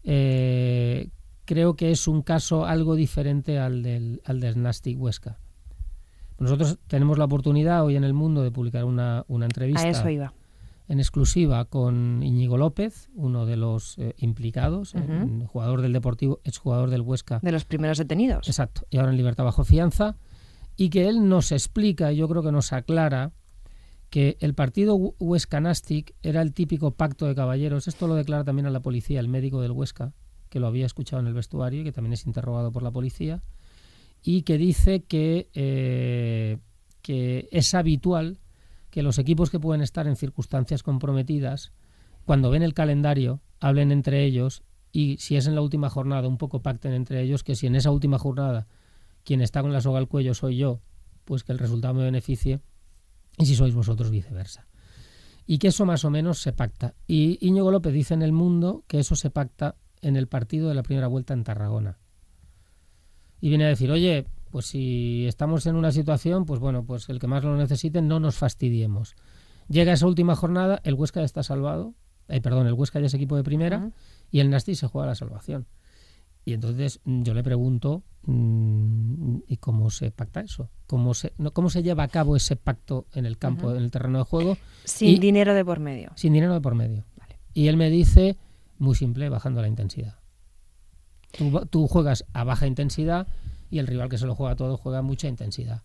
eh, 0.04 1.10
creo 1.46 1.76
que 1.76 1.92
es 1.92 2.08
un 2.08 2.22
caso 2.22 2.66
algo 2.66 2.96
diferente 2.96 3.60
al 3.60 3.84
del, 3.84 4.22
al 4.26 4.40
del 4.40 4.58
Huesca. 4.98 5.40
Nosotros 6.40 6.80
tenemos 6.88 7.18
la 7.18 7.26
oportunidad 7.26 7.84
hoy 7.84 7.96
en 7.96 8.04
el 8.04 8.14
mundo 8.14 8.42
de 8.42 8.52
publicar 8.52 8.86
una, 8.86 9.26
entrevista 9.30 10.32
en 10.88 11.00
exclusiva 11.00 11.66
con 11.66 12.22
Íñigo 12.24 12.58
López, 12.58 13.10
uno 13.16 13.46
de 13.46 13.56
los 13.56 13.98
eh, 13.98 14.14
implicados, 14.18 14.94
jugador 15.48 15.82
del 15.82 15.94
Deportivo, 15.94 16.42
exjugador 16.44 16.90
del 16.90 17.02
Huesca. 17.02 17.40
De 17.42 17.52
los 17.52 17.64
primeros 17.64 17.98
detenidos. 17.98 18.48
Exacto, 18.48 18.86
y 18.90 18.98
ahora 18.98 19.12
en 19.12 19.18
libertad 19.18 19.44
bajo 19.44 19.64
fianza, 19.64 20.18
y 20.76 20.90
que 20.90 21.08
él 21.08 21.30
nos 21.30 21.52
explica, 21.52 22.12
yo 22.12 22.28
creo 22.28 22.44
que 22.44 22.52
nos 22.52 22.74
aclara, 22.74 23.32
que 24.12 24.38
el 24.42 24.54
partido 24.54 24.96
Huesca 24.96 25.62
Nastic 25.62 26.14
era 26.22 26.42
el 26.42 26.54
típico 26.54 26.92
pacto 26.92 27.28
de 27.28 27.34
caballeros. 27.34 27.88
Esto 27.88 28.08
lo 28.08 28.16
declara 28.16 28.44
también 28.44 28.66
a 28.66 28.70
la 28.70 28.82
policía, 28.82 29.22
el 29.22 29.30
médico 29.30 29.62
del 29.62 29.72
Huesca, 29.72 30.14
que 30.50 30.60
lo 30.60 30.68
había 30.68 30.86
escuchado 30.86 31.22
en 31.22 31.28
el 31.28 31.34
vestuario 31.34 31.80
y 31.80 31.84
que 31.86 31.94
también 31.94 32.12
es 32.12 32.28
interrogado 32.28 32.74
por 32.74 32.84
la 32.84 32.92
policía, 32.92 33.42
y 34.22 34.42
que 34.42 34.58
dice 34.58 35.04
que, 35.04 35.50
eh, 35.54 36.58
que 37.02 37.48
es 37.54 37.74
habitual 37.74 38.42
que 38.90 39.02
los 39.02 39.18
equipos 39.18 39.50
que 39.50 39.62
pueden 39.62 39.82
estar 39.82 40.06
en 40.08 40.18
circunstancias 40.18 40.84
comprometidas, 40.84 41.72
cuando 42.26 42.50
ven 42.52 42.64
el 42.64 42.74
calendario, 42.74 43.40
hablen 43.62 43.94
entre 43.94 44.26
ellos 44.26 44.62
y 44.92 45.16
si 45.20 45.38
es 45.38 45.48
en 45.48 45.56
la 45.56 45.62
última 45.62 45.90
jornada, 45.90 46.28
un 46.28 46.38
poco 46.38 46.62
pacten 46.62 46.92
entre 46.92 47.22
ellos 47.22 47.46
que 47.46 47.56
si 47.56 47.66
en 47.66 47.76
esa 47.76 47.92
última 47.92 48.20
jornada 48.20 48.68
quien 49.24 49.40
está 49.40 49.62
con 49.62 49.72
la 49.72 49.80
soga 49.80 50.00
al 50.00 50.10
cuello 50.10 50.34
soy 50.34 50.58
yo, 50.58 50.82
pues 51.24 51.46
que 51.46 51.54
el 51.54 51.60
resultado 51.60 51.94
me 51.94 52.04
beneficie 52.04 52.60
y 53.38 53.46
si 53.46 53.56
sois 53.56 53.74
vosotros 53.74 54.12
viceversa. 54.12 54.68
Y 55.46 55.58
que 55.58 55.70
eso 55.70 55.86
más 55.86 56.06
o 56.06 56.10
menos 56.10 56.42
se 56.42 56.54
pacta. 56.54 56.94
Y 57.08 57.38
Íñigo 57.46 57.72
López 57.72 57.94
dice 57.94 58.14
en 58.14 58.22
El 58.22 58.32
Mundo 58.32 58.84
que 58.88 59.00
eso 59.00 59.16
se 59.16 59.30
pacta 59.30 59.76
en 60.02 60.16
el 60.16 60.28
partido 60.28 60.70
de 60.70 60.76
la 60.76 60.84
primera 60.84 61.08
vuelta 61.08 61.34
en 61.34 61.44
Tarragona. 61.44 62.00
Y 63.40 63.50
viene 63.50 63.66
a 63.66 63.70
decir, 63.70 63.92
oye, 63.92 64.26
pues 64.52 64.68
si 64.68 65.26
estamos 65.28 65.66
en 65.66 65.76
una 65.76 65.92
situación, 65.92 66.46
pues 66.46 66.60
bueno, 66.60 66.86
pues 66.86 67.10
el 67.10 67.20
que 67.20 67.28
más 67.28 67.44
lo 67.44 67.56
necesite, 67.56 68.02
no 68.02 68.20
nos 68.20 68.36
fastidiemos. 68.36 69.16
Llega 69.68 69.94
esa 69.94 70.08
última 70.08 70.36
jornada, 70.36 70.82
el 70.84 70.94
Huesca 70.94 71.22
ya 71.22 71.26
está 71.26 71.44
salvado, 71.44 71.96
eh, 72.28 72.42
perdón, 72.42 72.68
el 72.68 72.74
Huesca 72.74 73.00
ya 73.00 73.08
es 73.08 73.14
equipo 73.14 73.36
de 73.36 73.44
primera 73.44 73.92
y 74.30 74.40
el 74.40 74.50
Nasti 74.50 74.76
se 74.76 74.88
juega 74.88 75.08
la 75.08 75.16
salvación. 75.16 75.68
Y 76.46 76.54
entonces 76.54 77.00
mm, 77.04 77.24
yo 77.24 77.34
le 77.34 77.44
pregunto, 77.44 78.04
mm, 78.24 79.38
¿y 79.48 79.58
cómo 79.58 79.90
se 79.90 80.12
pacta 80.12 80.42
eso? 80.42 80.70
¿Cómo 80.88 81.14
se, 81.14 81.34
¿Cómo 81.54 81.70
se 81.70 81.84
lleva 81.84 82.04
a 82.04 82.08
cabo 82.08 82.36
ese 82.36 82.56
pacto 82.56 83.06
en 83.14 83.26
el 83.26 83.38
campo, 83.38 83.72
en 83.72 83.84
el 83.84 83.92
terreno 83.92 84.20
de 84.20 84.26
juego? 84.26 84.58
Sin 84.84 85.20
dinero 85.20 85.54
de 85.54 85.64
por 85.64 85.80
medio. 85.80 86.12
Sin 86.16 86.34
dinero 86.34 86.54
de 86.54 86.62
por 86.62 86.76
medio. 86.76 87.06
Y 87.54 87.68
él 87.68 87.78
me 87.78 87.90
dice, 87.90 88.38
muy 88.78 88.96
simple, 88.96 89.30
bajando 89.30 89.62
la 89.62 89.68
intensidad. 89.68 90.16
Tú, 91.38 91.66
tú, 91.70 91.88
juegas 91.88 92.26
a 92.34 92.44
baja 92.44 92.68
intensidad 92.68 93.28
y 93.70 93.80
el 93.80 93.88
rival 93.88 94.10
que 94.10 94.18
se 94.18 94.26
lo 94.26 94.36
juega 94.36 94.56
todo 94.56 94.78
juega 94.78 95.00
a 95.00 95.02
mucha 95.02 95.28
intensidad. 95.28 95.84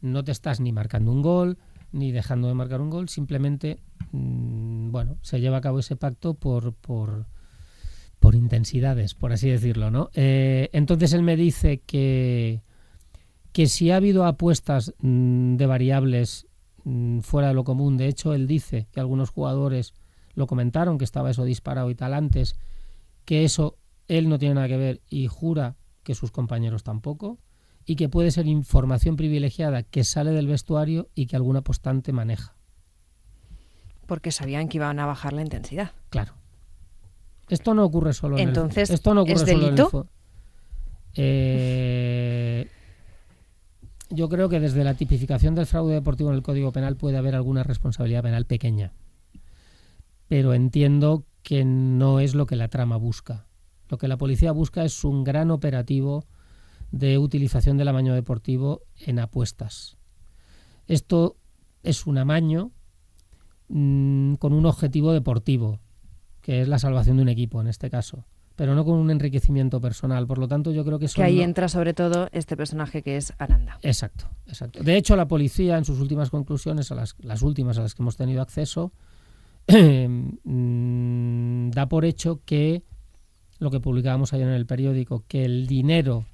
No 0.00 0.22
te 0.22 0.32
estás 0.32 0.60
ni 0.60 0.72
marcando 0.72 1.10
un 1.10 1.22
gol, 1.22 1.58
ni 1.92 2.12
dejando 2.12 2.48
de 2.48 2.54
marcar 2.54 2.80
un 2.80 2.90
gol, 2.90 3.08
simplemente, 3.08 3.80
mm, 4.12 4.90
bueno, 4.90 5.16
se 5.22 5.40
lleva 5.40 5.58
a 5.58 5.60
cabo 5.60 5.80
ese 5.80 5.96
pacto 5.96 6.34
por, 6.34 6.74
por 6.74 7.26
por 8.26 8.34
intensidades, 8.34 9.14
por 9.14 9.32
así 9.32 9.48
decirlo, 9.48 9.92
¿no? 9.92 10.10
Eh, 10.12 10.68
entonces 10.72 11.12
él 11.12 11.22
me 11.22 11.36
dice 11.36 11.82
que, 11.86 12.60
que 13.52 13.68
si 13.68 13.92
ha 13.92 13.96
habido 13.98 14.26
apuestas 14.26 14.94
mm, 14.98 15.54
de 15.54 15.66
variables 15.66 16.48
mm, 16.82 17.20
fuera 17.20 17.46
de 17.46 17.54
lo 17.54 17.62
común, 17.62 17.96
de 17.96 18.08
hecho 18.08 18.34
él 18.34 18.48
dice 18.48 18.88
que 18.90 18.98
algunos 18.98 19.30
jugadores 19.30 19.94
lo 20.34 20.48
comentaron, 20.48 20.98
que 20.98 21.04
estaba 21.04 21.30
eso 21.30 21.44
disparado 21.44 21.88
y 21.88 21.94
tal 21.94 22.14
antes, 22.14 22.56
que 23.24 23.44
eso 23.44 23.78
él 24.08 24.28
no 24.28 24.40
tiene 24.40 24.56
nada 24.56 24.66
que 24.66 24.76
ver 24.76 25.02
y 25.08 25.28
jura 25.28 25.76
que 26.02 26.16
sus 26.16 26.32
compañeros 26.32 26.82
tampoco, 26.82 27.38
y 27.84 27.94
que 27.94 28.08
puede 28.08 28.32
ser 28.32 28.48
información 28.48 29.14
privilegiada 29.14 29.84
que 29.84 30.02
sale 30.02 30.32
del 30.32 30.48
vestuario 30.48 31.10
y 31.14 31.26
que 31.26 31.36
algún 31.36 31.54
apostante 31.54 32.12
maneja. 32.12 32.56
Porque 34.04 34.32
sabían 34.32 34.66
que 34.66 34.78
iban 34.78 34.98
a 34.98 35.06
bajar 35.06 35.32
la 35.32 35.42
intensidad. 35.42 35.92
Claro. 36.10 36.34
Esto 37.48 37.74
no 37.74 37.84
ocurre 37.84 38.12
solo 38.12 38.38
Entonces, 38.38 38.88
en 38.88 38.92
el 38.92 38.94
Esto 38.94 39.14
no 39.14 39.22
ocurre 39.22 39.34
¿es 39.34 39.40
solo 39.40 39.52
en 39.52 39.58
el 39.58 39.76
delito? 39.76 40.08
Eh, 41.14 42.68
yo 44.10 44.28
creo 44.28 44.48
que 44.48 44.60
desde 44.60 44.84
la 44.84 44.94
tipificación 44.94 45.54
del 45.54 45.66
fraude 45.66 45.94
deportivo 45.94 46.30
en 46.30 46.36
el 46.36 46.42
Código 46.42 46.72
Penal 46.72 46.96
puede 46.96 47.16
haber 47.16 47.34
alguna 47.34 47.62
responsabilidad 47.62 48.22
penal 48.22 48.46
pequeña. 48.46 48.92
Pero 50.28 50.54
entiendo 50.54 51.24
que 51.42 51.64
no 51.64 52.20
es 52.20 52.34
lo 52.34 52.46
que 52.46 52.56
la 52.56 52.68
trama 52.68 52.96
busca. 52.96 53.46
Lo 53.88 53.98
que 53.98 54.08
la 54.08 54.16
policía 54.16 54.52
busca 54.52 54.84
es 54.84 55.04
un 55.04 55.24
gran 55.24 55.50
operativo 55.50 56.26
de 56.90 57.18
utilización 57.18 57.76
del 57.76 57.88
amaño 57.88 58.14
deportivo 58.14 58.82
en 58.98 59.18
apuestas. 59.18 59.96
Esto 60.86 61.36
es 61.82 62.06
un 62.06 62.18
amaño 62.18 62.72
mm, 63.68 64.34
con 64.34 64.52
un 64.52 64.66
objetivo 64.66 65.12
deportivo, 65.12 65.80
que 66.46 66.60
es 66.60 66.68
la 66.68 66.78
salvación 66.78 67.16
de 67.16 67.22
un 67.24 67.28
equipo 67.28 67.60
en 67.60 67.66
este 67.66 67.90
caso, 67.90 68.24
pero 68.54 68.76
no 68.76 68.84
con 68.84 68.94
un 68.98 69.10
enriquecimiento 69.10 69.80
personal. 69.80 70.28
Por 70.28 70.38
lo 70.38 70.46
tanto, 70.46 70.70
yo 70.70 70.84
creo 70.84 71.00
que 71.00 71.06
eso 71.06 71.16
Que 71.16 71.24
ahí 71.24 71.38
no- 71.38 71.42
entra 71.42 71.68
sobre 71.68 71.92
todo 71.92 72.28
este 72.30 72.56
personaje 72.56 73.02
que 73.02 73.16
es 73.16 73.32
Aranda. 73.38 73.80
Exacto, 73.82 74.28
exacto. 74.46 74.80
De 74.84 74.96
hecho, 74.96 75.16
la 75.16 75.26
policía 75.26 75.76
en 75.76 75.84
sus 75.84 75.98
últimas 75.98 76.30
conclusiones, 76.30 76.92
a 76.92 76.94
las, 76.94 77.16
las 77.18 77.42
últimas 77.42 77.78
a 77.78 77.82
las 77.82 77.96
que 77.96 78.02
hemos 78.04 78.16
tenido 78.16 78.42
acceso, 78.42 78.92
mm, 80.44 81.70
da 81.70 81.88
por 81.88 82.04
hecho 82.04 82.40
que 82.44 82.84
lo 83.58 83.72
que 83.72 83.80
publicábamos 83.80 84.32
ayer 84.32 84.46
en 84.46 84.54
el 84.54 84.66
periódico, 84.66 85.24
que 85.26 85.44
el 85.44 85.66
dinero 85.66 86.26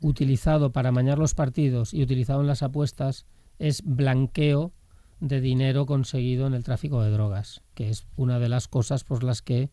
utilizado 0.00 0.72
para 0.72 0.88
amañar 0.88 1.18
los 1.18 1.34
partidos 1.34 1.94
y 1.94 2.02
utilizado 2.02 2.40
en 2.40 2.48
las 2.48 2.64
apuestas 2.64 3.24
es 3.60 3.82
blanqueo 3.84 4.72
de 5.20 5.40
dinero 5.40 5.86
conseguido 5.86 6.46
en 6.46 6.54
el 6.54 6.64
tráfico 6.64 7.02
de 7.02 7.10
drogas, 7.10 7.62
que 7.74 7.88
es 7.90 8.06
una 8.16 8.38
de 8.38 8.48
las 8.48 8.68
cosas 8.68 9.04
por 9.04 9.24
las 9.24 9.42
que 9.42 9.70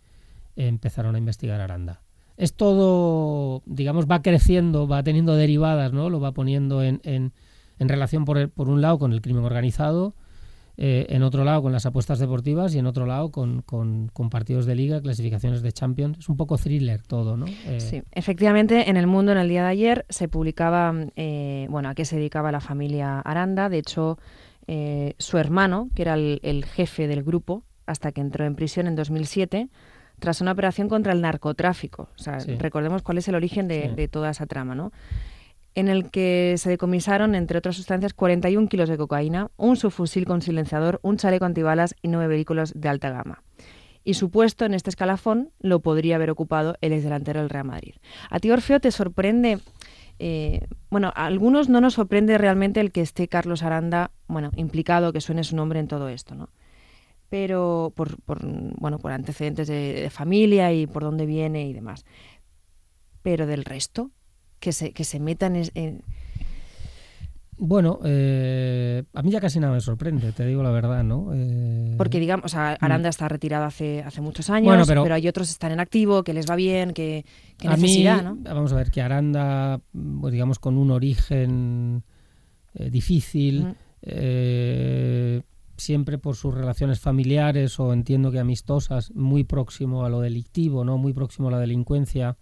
empezaron 0.55 1.15
a 1.15 1.17
investigar 1.17 1.61
Aranda. 1.61 2.01
Es 2.37 2.53
todo, 2.53 3.61
digamos, 3.65 4.07
va 4.09 4.21
creciendo, 4.21 4.87
va 4.87 5.03
teniendo 5.03 5.35
derivadas, 5.35 5.93
¿no? 5.93 6.09
Lo 6.09 6.19
va 6.19 6.31
poniendo 6.33 6.83
en, 6.83 6.99
en, 7.03 7.31
en 7.79 7.89
relación, 7.89 8.25
por, 8.25 8.37
el- 8.37 8.49
por 8.49 8.69
un 8.69 8.81
lado, 8.81 8.99
con 8.99 9.13
el 9.13 9.21
crimen 9.21 9.43
organizado, 9.43 10.13
eh, 10.77 11.05
en 11.09 11.23
otro 11.23 11.45
lado 11.45 11.61
con 11.61 11.71
las 11.71 11.85
apuestas 11.85 12.19
deportivas 12.19 12.75
y 12.75 12.79
en 12.79 12.85
otro 12.85 13.05
lado 13.05 13.31
con, 13.31 13.61
con- 13.61 14.09
con 14.11 14.29
partidos 14.29 14.65
de 14.65 14.75
liga, 14.75 14.99
clasificaciones 15.01 15.61
de 15.61 15.71
Champions. 15.71 16.17
Es 16.19 16.27
un 16.27 16.35
poco 16.35 16.57
thriller 16.57 17.01
todo, 17.03 17.37
¿no? 17.37 17.45
Eh, 17.47 17.79
Sí, 17.79 18.03
efectivamente, 18.11 18.89
en 18.89 18.97
el 18.97 19.07
mundo 19.07 19.31
en 19.31 19.37
el 19.37 19.47
día 19.47 19.63
de 19.63 19.69
ayer 19.69 20.05
se 20.09 20.27
publicaba, 20.27 20.93
eh, 21.15 21.67
bueno, 21.69 21.87
a 21.89 21.95
qué 21.95 22.03
se 22.03 22.17
dedicaba 22.17 22.51
la 22.51 22.59
familia 22.59 23.19
Aranda. 23.21 23.69
De 23.69 23.77
hecho, 23.77 24.17
eh, 24.67 25.13
su 25.19 25.37
hermano, 25.37 25.89
que 25.95 26.01
era 26.03 26.13
el, 26.15 26.39
el 26.43 26.65
jefe 26.65 27.07
del 27.07 27.23
grupo, 27.23 27.63
hasta 27.85 28.11
que 28.11 28.21
entró 28.21 28.45
en 28.45 28.55
prisión 28.55 28.87
en 28.87 28.95
2007, 28.95 29.69
tras 30.19 30.41
una 30.41 30.53
operación 30.53 30.87
contra 30.89 31.13
el 31.13 31.21
narcotráfico. 31.21 32.09
O 32.17 32.19
sea, 32.21 32.39
Sí. 32.39 32.55
recordemos 32.55 33.01
cuál 33.03 33.17
es 33.17 33.27
el 33.27 33.35
origen 33.35 33.67
de, 33.67 33.89
Sí. 33.89 33.95
de 33.95 34.07
toda 34.07 34.29
esa 34.31 34.45
trama, 34.45 34.73
¿no? 34.75 34.91
En 35.75 35.89
el 35.89 36.09
que 36.09 36.55
se 36.57 36.69
decomisaron, 36.69 37.35
entre 37.35 37.57
otras 37.57 37.75
sustancias, 37.75 38.13
41 38.13 38.69
kilos 38.69 38.87
de 38.87 38.97
cocaína, 38.97 39.51
un 39.57 39.75
subfusil 39.75 40.25
con 40.25 40.41
silenciador, 40.41 40.99
un 41.03 41.17
chaleco 41.17 41.43
antibalas 41.45 41.95
y 42.01 42.07
nueve 42.07 42.27
vehículos 42.27 42.71
de 42.75 42.87
alta 42.87 43.09
gama. 43.09 43.43
Y 44.05 44.13
su 44.13 44.29
puesto 44.29 44.63
en 44.65 44.73
este 44.73 44.89
escalafón 44.89 45.49
lo 45.59 45.81
podría 45.81 46.15
haber 46.15 46.29
ocupado 46.29 46.77
el 46.79 46.93
exdelantero 46.93 47.41
del 47.41 47.49
Real 47.49 47.65
Madrid. 47.65 47.95
A 48.29 48.39
ti, 48.39 48.51
Orfeo, 48.51 48.79
te 48.79 48.91
sorprende, 48.91 49.59
eh, 50.19 50.67
bueno, 50.89 51.11
a 51.15 51.25
algunos 51.25 51.69
no 51.69 51.81
nos 51.81 51.95
sorprende 51.95 52.37
realmente 52.37 52.79
el 52.79 52.91
que 52.91 53.01
esté 53.01 53.27
Carlos 53.27 53.63
Aranda, 53.63 54.11
bueno, 54.27 54.51
implicado, 54.55 55.13
que 55.13 55.21
suene 55.21 55.43
su 55.43 55.55
nombre 55.55 55.79
en 55.79 55.87
todo 55.87 56.09
esto, 56.09 56.35
¿no? 56.35 56.49
Pero 57.29 57.91
por, 57.95 58.21
por, 58.21 58.39
bueno, 58.79 58.99
por 58.99 59.11
antecedentes 59.11 59.67
de, 59.67 60.09
familia 60.09 60.71
y 60.73 60.87
por 60.87 61.03
dónde 61.03 61.25
viene 61.25 61.67
y 61.67 61.73
demás. 61.73 62.05
Pero 63.23 63.47
del 63.47 63.65
resto, 63.65 64.11
que 64.59 64.71
se, 64.71 64.93
que 64.93 65.03
se 65.03 65.19
metan 65.19 65.55
en- 65.55 66.03
Bueno, 67.57 67.99
eh, 68.03 69.03
a 69.13 69.21
mí 69.21 69.31
ya 69.31 69.39
casi 69.39 69.59
nada 69.61 69.73
me 69.73 69.79
sorprende, 69.79 70.33
te 70.33 70.45
digo 70.45 70.61
la 70.61 70.71
verdad, 70.71 71.03
¿no? 71.05 71.29
Eh, 71.33 71.95
Porque, 71.97 72.19
digamos, 72.19 72.45
o 72.45 72.49
sea, 72.49 72.73
Aranda 72.81 73.07
está 73.07 73.29
retirado 73.29 73.63
hace, 73.63 74.03
hace 74.03 74.19
muchos 74.19 74.49
años, 74.49 74.65
Bueno, 74.67 74.83
pero, 74.85 75.03
pero- 75.03 75.15
hay 75.15 75.27
otros 75.27 75.47
que 75.47 75.51
están 75.53 75.71
en 75.71 75.79
activo, 75.79 76.23
que 76.23 76.33
les 76.33 76.49
va 76.49 76.55
bien, 76.57 76.91
que, 76.93 77.25
que 77.57 77.67
a 77.69 77.75
mí, 77.77 77.83
necesidad, 77.83 78.23
¿no? 78.23 78.35
Vamos 78.43 78.73
a 78.73 78.75
ver, 78.75 78.91
que 78.91 79.01
Aranda, 79.01 79.79
pues 80.19 80.33
digamos, 80.33 80.59
con 80.59 80.77
un 80.77 80.91
origen 80.91 82.03
eh, 82.73 82.89
difícil, 82.89 83.63
Mm. 83.63 83.75
eh, 84.01 85.41
siempre 85.77 86.17
por 86.17 86.35
sus 86.35 86.53
relaciones 86.53 86.99
familiares 86.99 87.79
o 87.79 87.93
entiendo 87.93 88.31
que 88.31 88.39
amistosas, 88.39 89.11
muy 89.15 89.43
próximo 89.45 90.03
a 90.05 90.09
lo 90.09 90.19
delictivo, 90.19 90.83
¿no? 90.83 90.97
Muy 90.97 91.13
próximo 91.13 91.47
a 91.47 91.51
la 91.51 91.59
delincuencia, 91.59 92.37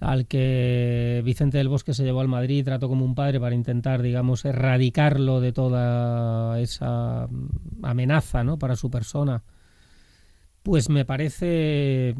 al 0.00 0.26
que 0.26 1.20
Vicente 1.24 1.58
del 1.58 1.68
Bosque 1.68 1.92
se 1.92 2.04
llevó 2.04 2.22
al 2.22 2.28
Madrid, 2.28 2.64
trató 2.64 2.88
como 2.88 3.04
un 3.04 3.14
padre 3.14 3.38
para 3.38 3.54
intentar, 3.54 4.00
digamos, 4.00 4.46
erradicarlo 4.46 5.40
de 5.40 5.52
toda 5.52 6.58
esa 6.58 7.28
mm, 7.30 7.84
amenaza, 7.84 8.42
¿no? 8.42 8.58
Para 8.58 8.76
su 8.76 8.90
persona. 8.90 9.44
Pues 10.62 10.88
me 10.88 11.04
parece, 11.04 12.14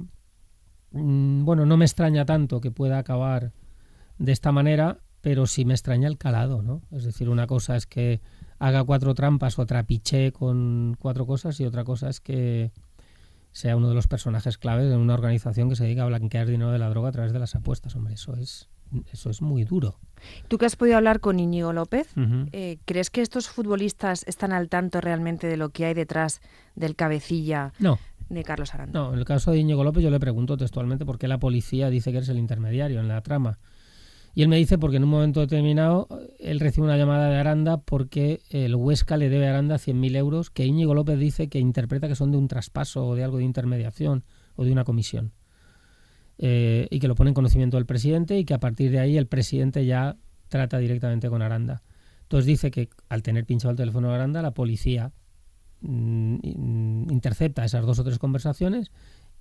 mm, 0.93 1.45
bueno, 1.45 1.65
no 1.65 1.79
me 1.79 1.87
extraña 1.87 2.27
tanto 2.27 2.61
que 2.61 2.71
pueda 2.71 2.99
acabar 2.99 3.53
de 4.19 4.33
esta 4.33 4.53
manera, 4.53 4.99
pero 5.23 5.47
sí 5.47 5.65
me 5.65 5.75
extraña 5.75 6.07
el 6.07 6.19
calado, 6.19 6.63
¿no? 6.63 6.83
Es 6.91 7.05
decir, 7.05 7.31
una 7.31 7.47
cosa 7.47 7.77
es 7.77 7.87
que 7.87 8.21
haga 8.59 8.85
cuatro 8.85 9.15
trampas 9.15 9.59
o 9.59 9.65
trapiche 9.65 10.33
con 10.33 10.97
cuatro 10.99 11.27
cosas 11.27 11.59
y 11.61 11.65
otra 11.65 11.85
cosa 11.85 12.11
es 12.11 12.21
que 12.21 12.73
sea 13.53 13.77
uno 13.77 13.89
de 13.89 13.95
los 13.95 14.07
personajes 14.07 14.59
claves 14.59 14.89
de 14.89 14.97
una 14.97 15.15
organización 15.15 15.69
que 15.69 15.77
se 15.77 15.85
dedica 15.85 16.03
a 16.03 16.07
blanquear 16.07 16.47
dinero 16.47 16.71
de 16.71 16.79
la 16.79 16.89
droga 16.89 17.09
a 17.09 17.13
través 17.13 17.33
de 17.33 17.39
las 17.39 17.55
apuestas. 17.55 17.97
Hombre, 17.97 18.15
eso 18.15 18.35
es, 18.37 18.69
eso 19.13 19.31
es 19.31 19.43
muy 19.43 19.65
duro. 19.65 19.99
Tú 20.49 20.59
que 20.59 20.67
has 20.67 20.77
podido 20.77 20.97
hablar 20.97 21.21
con 21.21 21.41
Íñigo 21.41 21.73
López, 21.73 22.09
eh, 22.53 22.79
¿crees 22.85 23.11
que 23.11 23.23
estos 23.23 23.49
futbolistas 23.49 24.25
están 24.29 24.53
al 24.53 24.69
tanto 24.69 25.01
realmente 25.01 25.47
de 25.47 25.57
lo 25.57 25.71
que 25.71 25.87
hay 25.87 25.95
detrás 25.95 26.41
del 26.77 26.95
cabecilla 26.97 27.73
No, 27.79 27.99
de 28.29 28.43
Carlos 28.45 28.75
Aranda? 28.75 28.99
no, 29.01 29.13
en 29.13 29.19
el 29.19 29.25
caso 29.25 29.51
de 29.51 29.59
Íñigo 29.59 29.83
López 29.83 30.03
yo 30.05 30.11
le 30.11 30.21
pregunto 30.21 30.57
textualmente 30.57 31.05
por 31.07 31.19
qué 31.19 31.27
la 31.27 31.39
policía 31.39 31.91
dice 31.91 32.11
que 32.13 32.19
eres 32.19 32.29
el 32.29 32.39
intermediario 32.39 33.01
en 33.01 33.09
la 33.09 33.21
trama. 33.23 33.59
Y 34.35 34.43
él 34.43 34.49
me 34.49 34.57
dice 34.57 34.79
porque 34.79 34.97
en 34.99 35.05
un 35.05 35.11
momento 35.11 35.41
determinado 35.41 36.07
él 36.39 36.61
recibe 36.61 36.87
una 36.87 36.97
llamada 36.97 37.29
de 37.29 37.37
Aranda 37.37 37.79
porque 37.79 38.41
el 38.51 38.77
Huesca 38.77 39.17
le 39.17 39.29
debe 39.29 39.47
a 39.47 39.51
Aranda 39.51 39.77
100.000 39.77 40.17
euros 40.17 40.51
que 40.51 40.65
Íñigo 40.67 40.95
López 40.95 41.19
dice 41.19 41.49
que 41.49 41.59
interpreta 41.59 42.07
que 42.07 42.15
son 42.15 42.31
de 42.31 42.39
un 42.39 42.47
traspaso 42.47 43.07
o 43.07 43.15
de 43.17 43.25
algo 43.25 43.39
de 43.39 43.45
intermediación 43.45 44.25
o 44.57 44.65
de 44.65 44.73
una 44.73 44.85
comisión. 44.85 45.33
Eh, 46.39 46.87
y 46.91 47.01
que 47.01 47.09
lo 47.09 47.15
pone 47.17 47.31
en 47.31 47.35
conocimiento 47.35 47.77
del 47.77 47.87
presidente 47.87 48.39
y 48.39 48.45
que 48.45 48.55
a 48.55 48.61
partir 48.61 48.91
de 48.91 48.99
ahí 49.01 49.17
el 49.19 49.27
presidente 49.27 49.85
ya 49.85 50.17
trata 50.49 50.79
directamente 50.79 51.29
con 51.29 51.43
Aranda. 51.43 51.83
Entonces 52.23 52.47
dice 52.47 52.71
que 52.71 52.89
al 53.09 53.23
tener 53.23 53.45
pinchado 53.45 53.73
el 53.73 53.77
teléfono 53.77 54.09
de 54.09 54.15
Aranda, 54.15 54.41
la 54.41 54.53
policía 54.53 55.13
mm, 55.81 56.37
in- 56.43 57.07
intercepta 57.11 57.65
esas 57.65 57.85
dos 57.85 57.99
o 57.99 58.05
tres 58.05 58.19
conversaciones 58.19 58.91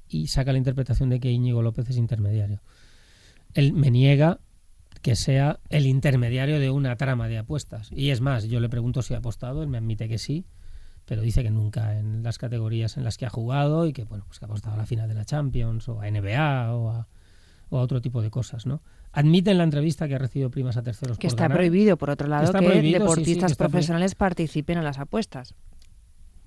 y 0.10 0.28
saca 0.28 0.52
la 0.52 0.58
interpretación 0.58 1.10
de 1.10 1.20
que 1.20 1.32
Íñigo 1.32 1.62
López 1.62 1.88
es 1.90 1.98
intermediario. 1.98 2.62
Él 3.54 3.74
me 3.74 3.92
niega 3.92 4.40
que 5.02 5.16
sea 5.16 5.60
el 5.70 5.86
intermediario 5.86 6.60
de 6.60 6.70
una 6.70 6.96
trama 6.96 7.28
de 7.28 7.38
apuestas. 7.38 7.90
Y 7.92 8.10
es 8.10 8.22
más, 8.22 8.46
yo 8.46 8.60
le 8.60 8.70
pregunto 8.70 9.02
si 9.02 9.14
ha 9.14 9.18
apostado, 9.18 9.64
él 9.64 9.70
me 9.70 9.78
admite 9.78 10.08
que 10.10 10.18
sí, 10.18 10.46
pero 11.06 11.22
dice 11.22 11.42
que 11.44 11.50
nunca 11.50 11.98
en 11.98 12.22
las 12.24 12.38
categorías 12.38 12.98
en 12.98 13.04
las 13.04 13.18
que 13.18 13.26
ha 13.26 13.30
jugado 13.30 13.88
y 13.88 13.94
que 13.94 14.04
bueno, 14.04 14.26
pues 14.28 14.40
que 14.40 14.46
ha 14.46 14.48
apostado 14.48 14.76
a 14.76 14.78
la 14.78 14.86
final 14.86 15.08
de 15.08 15.16
la 15.16 15.26
Champions 15.26 15.88
o 15.90 16.02
a 16.02 16.10
NBA 16.10 16.76
o 16.76 16.90
a, 16.92 17.08
o 17.70 17.78
a 17.78 17.82
otro 17.82 18.02
tipo 18.02 18.22
de 18.22 18.30
cosas, 18.30 18.66
¿no? 18.66 18.82
Admite 19.12 19.52
en 19.52 19.58
la 19.58 19.64
entrevista 19.64 20.08
que 20.08 20.16
ha 20.16 20.20
recibido 20.20 20.52
primas 20.52 20.78
a 20.78 20.84
terceros 20.84 21.18
que 21.18 21.28
por 21.28 21.32
está 21.32 21.44
ganar. 21.46 21.58
prohibido, 21.58 21.98
por 21.98 22.12
otro 22.12 22.28
lado, 22.28 22.52
que 22.52 22.58
prohibido, 22.60 22.82
sí, 22.82 22.88
sí, 22.88 22.94
deportistas 23.00 23.52
que 23.54 23.58
profesionales 23.58 24.16
participen 24.16 24.78
en 24.78 24.84
las 24.84 25.00
apuestas. 25.00 25.56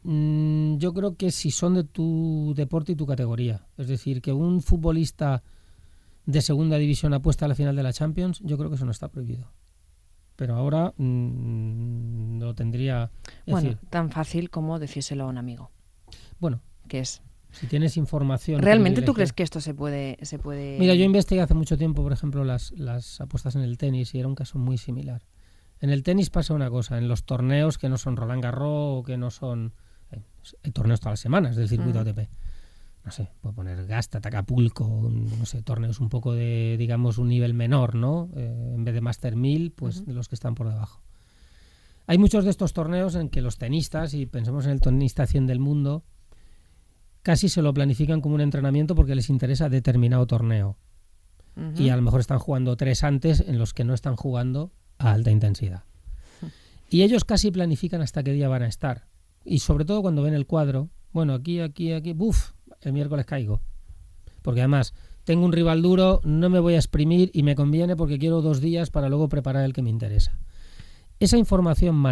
Mm, 0.05 0.77
yo 0.77 0.93
creo 0.93 1.17
que 1.17 1.31
si 1.31 1.51
son 1.51 1.75
de 1.75 1.85
tu 1.85 2.53
deporte 2.57 2.93
y 2.93 2.97
tu 2.97 3.07
categoría. 3.07 3.67
Es 3.79 3.88
decir, 3.88 4.21
que 4.21 4.33
un 4.33 4.62
futbolista 4.62 5.43
de 6.26 6.40
segunda 6.42 6.76
división 6.78 7.14
apuesta 7.14 7.44
a 7.44 7.48
la 7.48 7.54
final 7.54 7.74
de 7.76 7.82
la 7.82 7.92
Champions, 7.92 8.40
yo 8.44 8.56
creo 8.58 8.70
que 8.70 8.76
eso 8.76 8.85
no 8.85 8.90
está 8.92 9.08
prohibido. 9.08 9.50
Pero 10.37 10.54
ahora 10.54 10.94
mm, 10.96 12.38
lo 12.40 12.54
tendría. 12.54 13.11
Bueno, 13.46 13.70
decir, 13.70 13.88
tan 13.90 14.11
fácil 14.11 14.50
como 14.50 14.78
decírselo 14.78 15.24
a 15.24 15.26
un 15.26 15.38
amigo, 15.38 15.70
bueno, 16.40 16.61
que 16.88 17.00
es. 17.00 17.22
si 17.50 17.66
tienes 17.66 17.96
información. 17.96 18.61
¿Realmente 18.62 19.02
tú 19.02 19.14
crees 19.14 19.32
que 19.32 19.42
esto 19.42 19.61
se 19.61 19.74
puede, 19.74 20.16
se 20.22 20.38
puede... 20.38 20.78
Mira, 20.78 20.94
yo 20.94 21.04
investigué 21.04 21.42
hace 21.42 21.54
mucho 21.54 21.76
tiempo, 21.76 22.02
por 22.02 22.12
ejemplo, 22.12 22.44
las, 22.44 22.72
las 22.72 23.20
apuestas 23.20 23.56
en 23.56 23.62
el 23.62 23.76
tenis 23.76 24.14
y 24.14 24.18
era 24.18 24.28
un 24.28 24.35
caso 24.35 24.58
muy 24.58 24.78
similar. 24.78 25.22
En 25.80 25.90
el 25.90 26.02
tenis 26.02 26.30
pasa 26.30 26.54
una 26.54 26.70
cosa, 26.70 26.96
en 26.98 27.08
los 27.08 27.24
torneos 27.24 27.76
que 27.76 27.88
no 27.88 27.98
son 27.98 28.16
Roland 28.16 28.42
Garros 28.42 29.00
o 29.00 29.02
que 29.02 29.16
no 29.18 29.30
son... 29.30 29.74
eh, 30.12 30.22
Hay 30.64 30.70
torneos 30.70 31.00
todas 31.00 31.12
las 31.12 31.20
semanas 31.20 31.56
del 31.56 31.68
circuito 31.68 32.00
Ujú. 32.00 32.08
ATP. 32.08 32.28
No 33.05 33.11
sé, 33.11 33.31
puedo 33.41 33.55
poner 33.55 33.85
Gasta, 33.87 34.19
Acapulco, 34.19 35.11
no 35.11 35.45
sé, 35.45 35.62
torneos 35.62 35.99
un 35.99 36.09
poco 36.09 36.35
de, 36.35 36.77
digamos, 36.79 37.19
un 37.19 37.29
nivel 37.29 37.53
menor, 37.53 37.97
¿no? 37.97 38.31
Eh, 38.37 38.73
en 38.75 38.85
vez 38.85 38.95
de 38.95 39.01
Master 39.01 39.35
1000, 39.35 39.73
pues 39.73 40.07
de 40.07 40.12
los 40.12 40.29
que 40.29 40.37
están 40.37 40.55
por 40.55 40.69
debajo. 40.69 41.03
Hay 42.07 42.19
muchos 42.19 42.45
de 42.45 42.51
estos 42.51 42.73
torneos 42.73 43.15
en 43.15 43.29
que 43.29 43.41
los 43.43 43.59
tenistas, 43.59 44.15
y 44.15 44.27
pensemos 44.27 44.67
en 44.67 44.73
el 44.73 44.81
tenista 44.81 45.27
100 45.27 45.47
del 45.47 45.59
mundo, 45.59 46.05
casi 47.23 47.49
se 47.49 47.62
lo 47.62 47.75
planifican 47.75 48.21
como 48.21 48.35
un 48.35 48.41
entrenamiento 48.41 48.95
porque 48.95 49.15
les 49.15 49.31
interesa 49.31 49.69
determinado 49.69 50.27
torneo. 50.27 50.77
Y 51.77 51.91
a 51.91 51.97
lo 51.97 52.03
mejor 52.03 52.21
están 52.21 52.38
jugando 52.38 52.77
tres 52.79 53.05
antes 53.05 53.41
en 53.41 53.59
los 53.59 53.75
que 53.75 53.85
no 53.85 53.93
están 53.93 54.17
jugando 54.17 54.73
a 54.97 55.12
alta 55.12 55.31
intensidad. 55.31 55.85
Y 56.88 57.03
ellos 57.03 57.25
casi 57.25 57.51
planifican 57.51 58.01
hasta 58.01 58.23
qué 58.23 58.33
día 58.33 58.49
van 58.49 58.62
a 58.62 58.69
estar. 58.69 59.07
Y 59.45 59.59
sobre 59.59 59.85
todo 59.85 60.01
cuando 60.01 60.23
ven 60.23 60.33
el 60.33 60.47
cuadro, 60.47 60.88
bueno, 61.12 61.35
aquí, 61.35 61.61
aquí, 61.61 61.93
aquí, 61.93 62.15
buf, 62.15 62.53
el 62.88 62.95
miércoles 62.95 63.27
caigo. 63.27 63.61
Porque 64.42 64.61
además 64.61 64.95
tengo 65.25 65.45
un 65.45 65.53
rival 65.53 65.83
duro, 65.83 66.21
no 66.25 66.51
me 66.51 66.59
voy 66.59 66.75
a 66.75 66.79
exprimir 66.79 67.31
y 67.33 67.42
me 67.42 67.55
conviene 67.55 67.97
porque 67.97 68.18
quiero 68.18 68.42
dos 68.42 68.61
días 68.61 68.90
para 68.90 69.09
luego 69.09 69.29
preparar 69.29 69.64
el 69.64 69.73
que 69.73 69.83
me 69.83 69.90
interesa. 69.90 70.38
Esa 71.21 71.37
información 71.38 72.03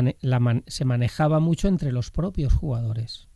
se 0.66 0.84
manejaba 0.84 1.40
mucho 1.40 1.66
entre 1.66 1.90
los 1.90 2.12
propios 2.12 2.52
jugadores. 2.52 3.28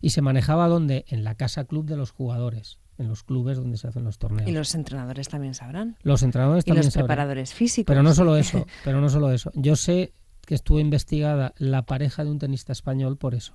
Y 0.00 0.10
se 0.10 0.20
manejaba 0.20 0.68
donde? 0.68 1.06
En 1.08 1.24
la 1.24 1.34
casa 1.34 1.64
club 1.64 1.86
de 1.86 1.96
los 1.96 2.10
jugadores, 2.10 2.78
en 2.98 3.08
los 3.08 3.24
clubes 3.24 3.56
donde 3.56 3.78
se 3.78 3.88
hacen 3.88 4.04
los 4.04 4.18
torneos. 4.18 4.48
Y 4.48 4.52
los 4.52 4.74
entrenadores 4.74 5.28
también 5.28 5.54
sabrán. 5.54 5.96
Los 6.02 6.22
entrenadores 6.22 6.64
y 6.64 6.68
también 6.68 6.86
los 6.86 6.94
preparadores 6.94 7.54
físicos. 7.54 7.86
Pero 7.86 8.02
no 8.02 8.12
solo 8.12 8.36
eso, 8.36 8.66
pero 8.84 9.00
no 9.00 9.08
solo 9.08 9.32
eso. 9.32 9.50
Yo 9.54 9.74
sé 9.74 10.12
que 10.44 10.54
estuvo 10.54 10.78
investigada 10.80 11.54
la 11.56 11.86
pareja 11.86 12.24
de 12.24 12.30
un 12.30 12.38
tenista 12.38 12.72
español 12.72 13.16
por 13.16 13.34
eso. 13.34 13.54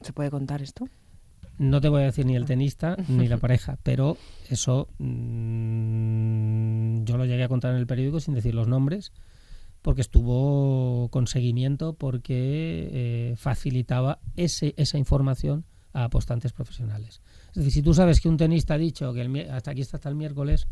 ¿Se 0.00 0.12
puede 0.12 0.30
contar 0.30 0.62
esto? 0.62 0.88
No 1.58 1.80
te 1.80 1.88
voy 1.88 2.02
a 2.02 2.06
decir 2.06 2.26
ni 2.26 2.36
el 2.36 2.44
tenista 2.44 2.96
ni 3.08 3.28
la 3.28 3.38
pareja, 3.38 3.78
pero 3.82 4.18
eso 4.50 4.88
mmm, 4.98 6.16
yo 7.04 7.16
lo 7.16 7.24
llegué 7.24 7.44
a 7.44 7.48
contar 7.48 7.72
en 7.72 7.78
el 7.78 7.86
periódico 7.86 8.20
sin 8.20 8.34
decir 8.34 8.54
los 8.54 8.68
nombres, 8.68 9.12
porque 9.80 10.02
estuvo 10.02 11.08
con 11.10 11.26
seguimiento, 11.26 11.94
porque 11.94 12.88
eh, 12.92 13.34
facilitaba 13.36 14.18
ese, 14.34 14.74
esa 14.76 14.98
información 14.98 15.64
a 15.92 16.04
apostantes 16.04 16.52
profesionales. 16.52 17.22
Es 17.50 17.56
decir, 17.56 17.72
si 17.72 17.82
tú 17.82 17.94
sabes 17.94 18.20
que 18.20 18.28
un 18.28 18.36
tenista 18.36 18.74
ha 18.74 18.78
dicho 18.78 19.14
que 19.14 19.22
el, 19.22 19.50
hasta 19.50 19.70
aquí 19.70 19.80
está 19.80 19.96
hasta 19.96 20.10
el 20.10 20.14
miércoles, 20.14 20.66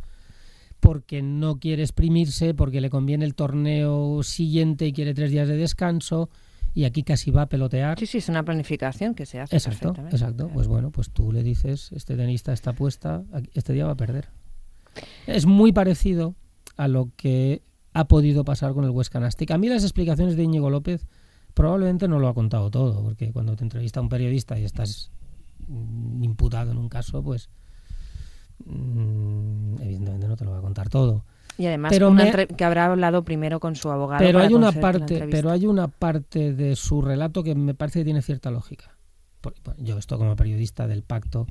porque 0.80 1.22
no 1.22 1.58
quiere 1.60 1.82
exprimirse, 1.82 2.52
porque 2.52 2.82
le 2.82 2.90
conviene 2.90 3.24
el 3.24 3.34
torneo 3.34 4.22
siguiente 4.22 4.86
y 4.86 4.92
quiere 4.92 5.14
tres 5.14 5.30
días 5.30 5.48
de 5.48 5.56
descanso, 5.56 6.28
y 6.74 6.84
aquí 6.84 7.04
casi 7.04 7.30
va 7.30 7.42
a 7.42 7.48
pelotear. 7.48 7.98
Sí, 7.98 8.06
sí, 8.06 8.18
es 8.18 8.28
una 8.28 8.42
planificación 8.42 9.14
que 9.14 9.26
se 9.26 9.40
hace. 9.40 9.56
Exacto, 9.56 9.94
exacto. 10.10 10.48
Pues 10.52 10.66
bueno, 10.66 10.90
pues 10.90 11.10
tú 11.10 11.32
le 11.32 11.42
dices, 11.42 11.92
este 11.92 12.16
tenista 12.16 12.52
está 12.52 12.72
puesta, 12.72 13.22
este 13.54 13.72
día 13.72 13.86
va 13.86 13.92
a 13.92 13.96
perder. 13.96 14.28
Es 15.26 15.46
muy 15.46 15.72
parecido 15.72 16.34
a 16.76 16.88
lo 16.88 17.10
que 17.16 17.62
ha 17.92 18.08
podido 18.08 18.44
pasar 18.44 18.74
con 18.74 18.84
el 18.84 18.90
Huesca 18.90 19.20
Nastic. 19.20 19.52
A 19.52 19.58
mí 19.58 19.68
las 19.68 19.84
explicaciones 19.84 20.36
de 20.36 20.42
Íñigo 20.42 20.68
López 20.68 21.06
probablemente 21.54 22.08
no 22.08 22.18
lo 22.18 22.28
ha 22.28 22.34
contado 22.34 22.70
todo, 22.70 23.02
porque 23.04 23.32
cuando 23.32 23.54
te 23.54 23.62
entrevista 23.62 24.00
un 24.00 24.08
periodista 24.08 24.58
y 24.58 24.64
estás 24.64 25.12
mm, 25.68 26.24
imputado 26.24 26.72
en 26.72 26.78
un 26.78 26.88
caso, 26.88 27.22
pues 27.22 27.48
mm, 28.64 29.80
evidentemente 29.80 30.26
no 30.26 30.36
te 30.36 30.44
lo 30.44 30.50
va 30.50 30.58
a 30.58 30.62
contar 30.62 30.88
todo. 30.88 31.24
Y 31.56 31.66
además 31.66 31.92
que 32.56 32.64
habrá 32.64 32.86
hablado 32.86 33.24
primero 33.24 33.60
con 33.60 33.76
su 33.76 33.90
abogado. 33.90 34.24
Pero 34.24 34.40
hay 34.40 34.54
una 34.54 34.72
parte, 34.72 35.26
pero 35.30 35.50
hay 35.50 35.66
una 35.66 35.88
parte 35.88 36.52
de 36.52 36.76
su 36.76 37.00
relato 37.02 37.42
que 37.42 37.54
me 37.54 37.74
parece 37.74 38.00
que 38.00 38.04
tiene 38.04 38.22
cierta 38.22 38.50
lógica. 38.50 38.96
Yo 39.78 39.98
esto 39.98 40.18
como 40.18 40.36
periodista 40.36 40.86
del 40.86 41.02
pacto 41.02 41.46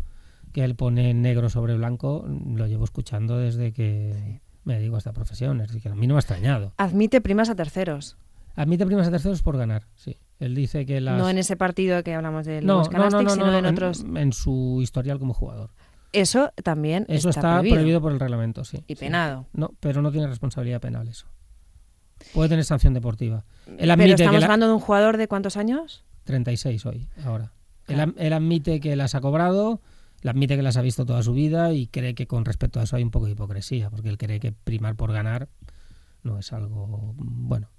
que 0.51 0.63
él 0.63 0.75
pone 0.75 1.13
negro 1.13 1.49
sobre 1.49 1.75
blanco 1.75 2.25
lo 2.27 2.67
llevo 2.67 2.85
escuchando 2.85 3.37
desde 3.37 3.73
que 3.73 4.41
me 4.63 4.75
dedico 4.75 4.95
a 4.95 4.97
esta 4.99 5.13
profesión. 5.13 5.61
Es 5.61 5.67
decir, 5.67 5.81
que 5.81 5.89
a 5.89 5.95
mí 5.95 6.07
no 6.07 6.13
me 6.13 6.19
ha 6.19 6.21
extrañado. 6.21 6.73
Admite 6.77 7.21
primas 7.21 7.49
a 7.49 7.55
terceros. 7.55 8.17
Admite 8.55 8.85
primas 8.85 9.07
a 9.07 9.11
terceros 9.11 9.41
por 9.41 9.57
ganar, 9.57 9.87
sí. 9.95 10.17
Él 10.39 10.55
dice 10.55 10.85
que 10.85 11.01
las... 11.01 11.17
No 11.17 11.29
en 11.29 11.37
ese 11.37 11.55
partido 11.57 12.03
que 12.03 12.13
hablamos 12.13 12.45
del 12.45 12.65
no, 12.65 12.83
no, 12.83 13.09
no, 13.09 13.29
sino 13.29 13.57
en 13.57 13.65
otros... 13.65 14.03
En, 14.15 14.33
su 14.33 14.79
historial 14.81 15.17
como 15.17 15.33
jugador. 15.33 15.71
Eso 16.13 16.53
también 16.63 17.05
Eso 17.09 17.29
está, 17.29 17.59
prohibido. 17.59 17.99
por 17.99 18.11
el 18.11 18.19
reglamento, 18.19 18.63
sí. 18.63 18.83
Y 18.87 18.95
penado. 18.95 19.47
No, 19.51 19.73
pero 19.79 20.01
no 20.01 20.11
tiene 20.11 20.27
responsabilidad 20.27 20.79
penal 20.79 21.07
eso. 21.07 21.27
Puede 22.33 22.49
tener 22.49 22.63
sanción 22.63 22.93
deportiva. 22.93 23.43
Él 23.77 23.91
admite 23.91 24.13
pero 24.13 24.23
estamos 24.23 24.43
hablando 24.43 24.67
de 24.67 24.73
un 24.73 24.79
jugador 24.79 25.17
de 25.17 25.27
cuántos 25.27 25.57
años? 25.57 26.05
36 26.23 26.85
hoy, 26.85 27.07
ahora. 27.25 27.51
Él, 27.87 28.33
admite 28.33 28.79
que 28.79 28.95
las 28.95 29.13
ha 29.13 29.21
cobrado, 29.21 29.81
él 30.21 30.29
admite 30.29 30.55
que 30.55 30.61
las 30.61 30.77
ha 30.77 30.81
visto 30.81 31.05
toda 31.05 31.21
su 31.21 31.33
vida 31.33 31.73
y 31.73 31.87
cree 31.87 32.15
que 32.15 32.27
con 32.27 32.45
respecto 32.45 32.79
a 32.79 32.83
eso 32.83 32.95
hay 32.95 33.03
un 33.03 33.11
poco 33.11 33.25
de 33.25 33.33
hipocresía, 33.33 33.89
porque 33.89 34.07
él 34.07 34.17
cree 34.17 34.39
que 34.39 34.53
primar 34.53 34.95
por 34.95 35.11
ganar 35.11 35.49
no 36.21 36.39
es 36.39 36.53
algo 36.53 37.13
bueno. 37.17 37.69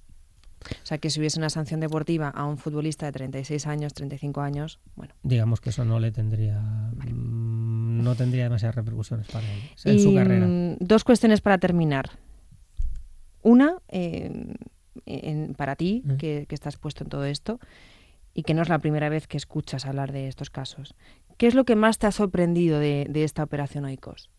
O 0.82 0.86
sea, 0.86 0.98
que 0.98 1.10
si 1.10 1.20
hubiese 1.20 1.38
una 1.38 1.50
sanción 1.50 1.80
deportiva 1.80 2.28
a 2.28 2.44
un 2.44 2.58
futbolista 2.58 3.06
de 3.06 3.12
36 3.12 3.66
años, 3.66 3.94
35 3.94 4.40
años, 4.40 4.80
bueno. 4.96 5.14
Digamos 5.22 5.60
que 5.60 5.70
eso 5.70 5.84
no 5.84 6.00
le 6.00 6.10
tendría 6.10 6.60
mm, 6.60 8.02
no 8.02 8.14
tendría 8.14 8.44
demasiadas 8.44 8.76
repercusiones 8.76 9.26
para 9.28 9.50
él 9.52 9.60
en 9.84 10.00
su 10.00 10.14
carrera. 10.14 10.46
Mm, 10.46 10.76
dos 10.80 11.04
cuestiones 11.04 11.40
para 11.40 11.58
terminar. 11.58 12.10
Una, 13.42 13.76
eh, 13.88 14.54
para 15.56 15.76
ti, 15.76 16.02
que, 16.18 16.46
estás 16.48 16.76
puesto 16.76 17.04
en 17.04 17.10
todo 17.10 17.24
esto, 17.24 17.60
y 18.32 18.42
que 18.42 18.54
no 18.54 18.62
es 18.62 18.68
la 18.68 18.78
primera 18.78 19.08
vez 19.08 19.26
que 19.26 19.36
escuchas 19.36 19.86
hablar 19.86 20.12
de 20.12 20.28
estos 20.28 20.50
casos. 20.50 20.94
¿Qué 21.36 21.46
es 21.46 21.54
lo 21.54 21.64
que 21.64 21.76
más 21.76 21.98
te 21.98 22.06
ha 22.06 22.12
sorprendido 22.12 22.78
de, 22.78 23.10
esta 23.14 23.42
operación 23.42 23.84
OICOS? 23.84 24.30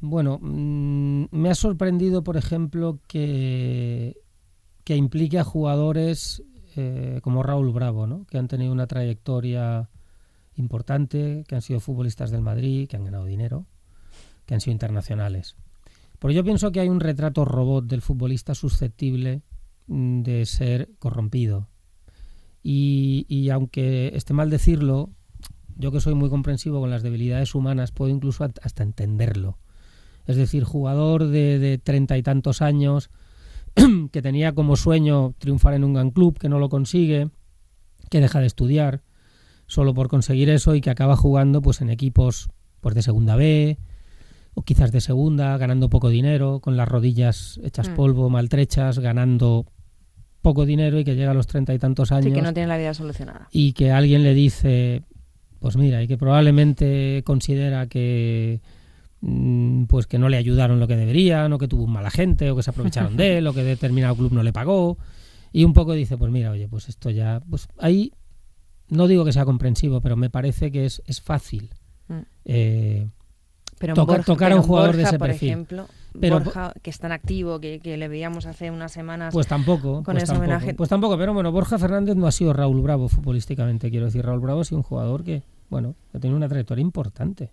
Bueno, 0.00 0.38
mm, 0.42 1.26
me 1.30 1.48
ha 1.48 1.54
sorprendido, 1.54 2.22
por 2.22 2.36
ejemplo, 2.36 2.98
que 3.08 4.16
que 4.86 4.94
implique 4.94 5.40
a 5.40 5.42
jugadores 5.42 6.44
eh, 6.76 7.18
como 7.20 7.42
Raúl 7.42 7.72
Bravo, 7.72 8.06
¿no? 8.06 8.24
que 8.30 8.38
han 8.38 8.46
tenido 8.46 8.70
una 8.70 8.86
trayectoria 8.86 9.90
importante, 10.54 11.44
que 11.48 11.56
han 11.56 11.60
sido 11.60 11.80
futbolistas 11.80 12.30
del 12.30 12.40
Madrid, 12.40 12.88
que 12.88 12.96
han 12.96 13.04
ganado 13.04 13.24
dinero, 13.24 13.66
que 14.46 14.54
han 14.54 14.60
sido 14.60 14.74
internacionales. 14.74 15.56
Pero 16.20 16.30
yo 16.30 16.44
pienso 16.44 16.70
que 16.70 16.78
hay 16.78 16.88
un 16.88 17.00
retrato 17.00 17.44
robot 17.44 17.86
del 17.86 18.00
futbolista 18.00 18.54
susceptible 18.54 19.42
mm, 19.88 20.22
de 20.22 20.46
ser 20.46 20.90
corrompido. 21.00 21.68
Y, 22.62 23.26
y, 23.28 23.50
aunque 23.50 24.12
esté 24.14 24.34
mal 24.34 24.50
decirlo, 24.50 25.10
yo 25.74 25.90
que 25.90 26.00
soy 26.00 26.14
muy 26.14 26.30
comprensivo 26.30 26.78
con 26.78 26.90
las 26.90 27.02
debilidades 27.02 27.56
humanas, 27.56 27.90
puedo 27.90 28.12
incluso 28.12 28.44
hasta 28.44 28.84
entenderlo. 28.84 29.58
Es 30.26 30.36
decir, 30.36 30.62
jugador 30.62 31.26
de 31.26 31.80
treinta 31.82 32.16
y 32.16 32.22
tantos 32.22 32.62
años, 32.62 33.10
que 34.12 34.22
tenía 34.22 34.52
como 34.52 34.76
sueño 34.76 35.34
triunfar 35.38 35.74
en 35.74 35.84
un 35.84 35.94
gran 35.94 36.10
club, 36.10 36.38
que 36.38 36.48
no 36.48 36.58
lo 36.58 36.68
consigue, 36.68 37.30
que 38.10 38.20
deja 38.20 38.40
de 38.40 38.46
estudiar 38.46 39.02
solo 39.66 39.94
por 39.94 40.08
conseguir 40.08 40.48
eso 40.48 40.74
y 40.74 40.80
que 40.80 40.90
acaba 40.90 41.16
jugando 41.16 41.60
pues 41.60 41.80
en 41.80 41.90
equipos 41.90 42.48
pues 42.80 42.94
de 42.94 43.02
segunda 43.02 43.36
B 43.36 43.78
o 44.54 44.62
quizás 44.62 44.90
de 44.90 45.00
segunda, 45.00 45.56
ganando 45.58 45.90
poco 45.90 46.08
dinero, 46.08 46.60
con 46.60 46.76
las 46.76 46.88
rodillas 46.88 47.60
hechas 47.62 47.90
mm. 47.90 47.94
polvo, 47.94 48.30
maltrechas, 48.30 48.98
ganando 48.98 49.66
poco 50.40 50.64
dinero 50.64 50.98
y 50.98 51.04
que 51.04 51.14
llega 51.14 51.32
a 51.32 51.34
los 51.34 51.46
treinta 51.46 51.74
y 51.74 51.78
tantos 51.78 52.10
años. 52.10 52.32
que 52.32 52.40
no 52.40 52.54
tiene 52.54 52.68
la 52.68 52.78
vida 52.78 52.94
solucionada. 52.94 53.48
Y 53.50 53.72
que 53.74 53.90
alguien 53.90 54.22
le 54.22 54.32
dice, 54.32 55.02
pues 55.58 55.76
mira, 55.76 56.02
y 56.02 56.08
que 56.08 56.16
probablemente 56.16 57.22
considera 57.26 57.86
que 57.86 58.62
pues 59.88 60.06
que 60.06 60.18
no 60.18 60.28
le 60.28 60.36
ayudaron 60.36 60.78
lo 60.78 60.86
que 60.86 60.96
deberían, 60.96 61.52
o 61.52 61.58
que 61.58 61.68
tuvo 61.68 61.84
un 61.84 61.92
mal 61.92 62.06
agente, 62.06 62.50
o 62.50 62.56
que 62.56 62.62
se 62.62 62.70
aprovecharon 62.70 63.16
de 63.16 63.38
él, 63.38 63.46
o 63.46 63.54
que 63.54 63.62
determinado 63.62 64.14
club 64.16 64.32
no 64.32 64.42
le 64.42 64.52
pagó. 64.52 64.98
Y 65.52 65.64
un 65.64 65.72
poco 65.72 65.92
dice, 65.92 66.16
pues 66.16 66.30
mira, 66.30 66.50
oye, 66.50 66.68
pues 66.68 66.88
esto 66.88 67.10
ya, 67.10 67.42
pues 67.48 67.68
ahí 67.78 68.12
no 68.88 69.08
digo 69.08 69.24
que 69.24 69.32
sea 69.32 69.44
comprensivo, 69.44 70.00
pero 70.00 70.16
me 70.16 70.30
parece 70.30 70.70
que 70.70 70.84
es, 70.84 71.02
es 71.06 71.20
fácil 71.20 71.70
mm. 72.08 72.20
eh, 72.44 73.08
pero 73.78 73.94
tocar 73.94 74.52
a 74.52 74.56
un 74.56 74.62
jugador 74.62 74.96
de 74.96 75.02
ese 75.02 75.18
por 75.18 75.28
perfil. 75.28 75.50
Ejemplo, 75.50 75.86
pero, 76.18 76.40
Borja, 76.40 76.72
que 76.82 76.90
es 76.90 76.98
tan 76.98 77.12
activo, 77.12 77.60
que, 77.60 77.78
le 77.84 78.08
veíamos 78.08 78.46
hace 78.46 78.70
unas 78.70 78.92
semanas. 78.92 79.34
Pues 79.34 79.46
tampoco. 79.46 80.02
Con 80.02 80.14
pues 80.14 80.24
ese 80.24 80.32
homenaje. 80.34 80.74
Pues 80.74 80.88
tampoco, 80.88 81.18
pero 81.18 81.34
bueno, 81.34 81.52
Borja 81.52 81.78
Fernández 81.78 82.16
no 82.16 82.26
ha 82.26 82.32
sido 82.32 82.52
Raúl 82.52 82.80
Bravo 82.80 83.08
futbolísticamente, 83.08 83.90
quiero 83.90 84.06
decir. 84.06 84.24
Raúl 84.24 84.40
Bravo 84.40 84.60
ha 84.60 84.64
sido 84.64 84.78
un 84.78 84.82
jugador 84.82 85.24
que, 85.24 85.42
bueno, 85.68 85.94
ha 86.14 86.18
tenido 86.18 86.36
una 86.36 86.48
trayectoria 86.48 86.80
importante. 86.82 87.52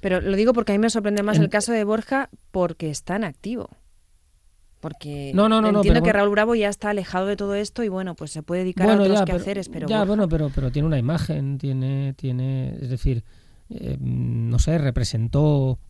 Pero 0.00 0.20
lo 0.20 0.36
digo 0.36 0.52
porque 0.52 0.72
a 0.72 0.74
mí 0.74 0.78
me 0.78 0.90
sorprende 0.90 1.22
más 1.22 1.38
el 1.38 1.48
caso 1.48 1.72
de 1.72 1.84
Borja 1.84 2.28
porque 2.50 2.90
está 2.90 3.16
en 3.16 3.24
activo. 3.24 3.70
Porque 4.80 5.32
no, 5.34 5.48
no, 5.48 5.60
no, 5.60 5.68
entiendo 5.68 6.02
que 6.02 6.12
Raúl 6.12 6.30
Bravo 6.30 6.54
ya 6.54 6.68
está 6.68 6.90
alejado 6.90 7.26
de 7.26 7.36
todo 7.36 7.54
esto 7.54 7.82
y 7.82 7.88
bueno, 7.88 8.14
pues 8.14 8.30
se 8.30 8.44
puede 8.44 8.60
dedicar 8.60 8.88
a 8.88 9.00
otros 9.00 9.22
quehaceres, 9.22 9.68
pero 9.68 9.88
ya, 9.88 10.04
bueno, 10.04 10.28
pero 10.28 10.50
pero 10.54 10.70
tiene 10.70 10.86
una 10.86 10.98
imagen, 10.98 11.58
tiene 11.58 12.14
tiene, 12.16 12.76
es 12.80 12.88
decir, 12.88 13.24
eh, 13.70 13.96
no 13.98 14.60
sé, 14.60 14.78
representó 14.78 15.80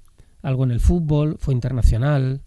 algo 0.41 0.65
en 0.65 0.71
el 0.71 0.81
fútbol, 0.81 1.37
fue 1.39 1.53
internacional. 1.53 2.41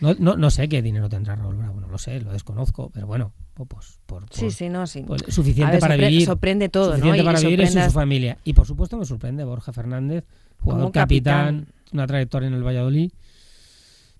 No, 0.00 0.14
no, 0.18 0.36
no 0.36 0.50
sé 0.50 0.68
qué 0.68 0.80
dinero 0.80 1.10
tendrá 1.10 1.36
Raúl 1.36 1.56
Bravo, 1.56 1.80
no 1.80 1.88
lo 1.88 1.98
sé, 1.98 2.18
lo 2.20 2.32
desconozco, 2.32 2.90
pero 2.90 3.06
bueno, 3.06 3.34
pues, 3.64 3.98
por, 4.04 4.26
sí, 4.30 4.50
sí, 4.50 4.68
no, 4.68 4.86
sí. 4.86 5.02
Pues, 5.06 5.22
suficiente 5.28 5.78
para 5.78 5.96
vivir. 5.96 6.26
Sorprende 6.26 6.68
todo, 6.68 6.92
suficiente 6.92 7.18
¿no? 7.18 7.24
para 7.24 7.40
vivir 7.40 7.60
y 7.60 7.66
su 7.66 7.90
familia. 7.90 8.36
Y 8.44 8.52
por 8.52 8.66
supuesto 8.66 8.98
me 8.98 9.06
sorprende 9.06 9.44
Borja 9.44 9.72
Fernández, 9.72 10.24
jugador 10.60 10.92
capitán, 10.92 11.68
una 11.92 12.06
trayectoria 12.06 12.48
en 12.48 12.54
el 12.54 12.62
Valladolid. 12.62 13.12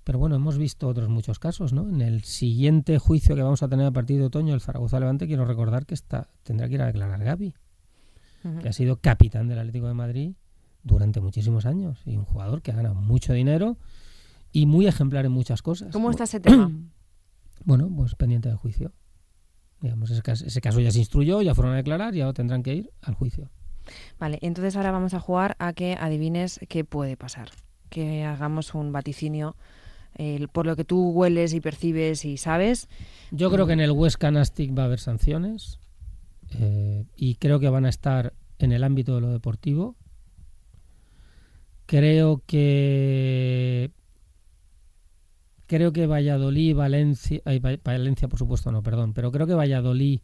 Pero 0.04 0.20
bueno, 0.20 0.36
hemos 0.36 0.56
visto 0.56 0.86
otros 0.86 1.08
muchos 1.08 1.38
casos, 1.38 1.72
¿no? 1.72 1.88
En 1.88 2.00
el 2.00 2.22
siguiente 2.22 2.98
juicio 2.98 3.34
que 3.34 3.42
vamos 3.42 3.62
a 3.62 3.68
tener 3.68 3.86
a 3.86 3.90
partir 3.90 4.18
de 4.18 4.26
otoño, 4.26 4.54
el 4.54 4.60
Zaragoza 4.60 5.00
Levante, 5.00 5.26
quiero 5.26 5.44
recordar 5.44 5.84
que 5.84 5.94
está, 5.94 6.28
tendrá 6.44 6.68
que 6.68 6.74
ir 6.74 6.82
a 6.82 6.86
declarar 6.86 7.22
Gaby, 7.22 7.54
que 8.62 8.68
ha 8.68 8.72
sido 8.72 9.00
capitán 9.00 9.48
del 9.48 9.58
Atlético 9.58 9.88
de 9.88 9.94
Madrid 9.94 10.32
durante 10.84 11.20
muchísimos 11.20 11.66
años 11.66 12.00
y 12.06 12.16
un 12.16 12.24
jugador 12.24 12.62
que 12.62 12.70
ha 12.70 12.76
ganado 12.76 12.94
mucho 12.94 13.32
dinero 13.32 13.76
y 14.52 14.66
muy 14.66 14.86
ejemplar 14.86 15.26
en 15.26 15.32
muchas 15.32 15.60
cosas. 15.60 15.92
¿Cómo 15.92 16.10
está 16.10 16.24
ese 16.24 16.40
tema? 16.40 16.70
Bueno, 17.64 17.90
pues 17.96 18.14
pendiente 18.14 18.48
del 18.48 18.58
juicio. 18.58 18.92
Digamos, 19.80 20.10
ese 20.10 20.22
caso, 20.22 20.46
ese 20.46 20.60
caso 20.60 20.80
ya 20.80 20.90
se 20.90 20.98
instruyó, 20.98 21.42
ya 21.42 21.54
fueron 21.54 21.74
a 21.74 21.76
declarar 21.76 22.14
y 22.14 22.22
ahora 22.22 22.32
tendrán 22.32 22.62
que 22.62 22.74
ir 22.74 22.90
al 23.02 23.14
juicio. 23.14 23.50
Vale, 24.18 24.38
entonces 24.42 24.76
ahora 24.76 24.90
vamos 24.90 25.14
a 25.14 25.20
jugar 25.20 25.56
a 25.58 25.72
que 25.72 25.96
adivines 25.98 26.60
qué 26.68 26.84
puede 26.84 27.16
pasar. 27.16 27.50
Que 27.88 28.24
hagamos 28.24 28.74
un 28.74 28.90
vaticinio 28.92 29.56
eh, 30.18 30.46
por 30.50 30.66
lo 30.66 30.76
que 30.76 30.84
tú 30.84 31.10
hueles 31.10 31.52
y 31.52 31.60
percibes 31.60 32.24
y 32.24 32.38
sabes. 32.38 32.88
Yo 33.30 33.50
creo 33.50 33.66
que 33.66 33.74
en 33.74 33.80
el 33.80 33.90
Huesca 33.90 34.30
Nastic 34.30 34.76
va 34.76 34.82
a 34.82 34.86
haber 34.86 34.98
sanciones 34.98 35.78
eh, 36.58 37.04
y 37.16 37.34
creo 37.36 37.60
que 37.60 37.68
van 37.68 37.84
a 37.84 37.90
estar 37.90 38.32
en 38.58 38.72
el 38.72 38.82
ámbito 38.82 39.14
de 39.14 39.20
lo 39.20 39.30
deportivo. 39.30 39.94
Creo 41.84 42.42
que 42.46 43.90
creo 45.66 45.92
que 45.92 46.06
Valladolid, 46.06 46.74
Valencia, 46.74 47.40
Valencia 47.84 48.28
por 48.28 48.38
supuesto 48.38 48.72
no, 48.72 48.82
perdón, 48.82 49.12
pero 49.14 49.30
creo 49.32 49.46
que 49.46 49.54
Valladolid 49.54 50.20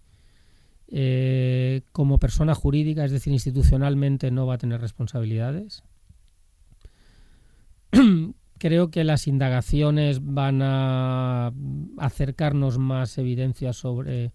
eh, 0.89 1.83
como 1.93 2.19
persona 2.19 2.55
jurídica, 2.55 3.05
es 3.05 3.13
decir, 3.13 3.33
institucionalmente 3.33 4.31
no 4.31 4.47
va 4.47 4.55
a 4.55 4.59
tener 4.59 4.81
responsabilidades. 4.81 5.85
creo 8.63 8.93
que 8.93 9.03
las 9.03 9.27
indagaciones 9.27 10.21
van 10.23 10.61
a 10.63 11.53
acercarnos 11.99 12.79
más 12.79 13.19
evidencias 13.19 13.77
sobre 13.77 14.33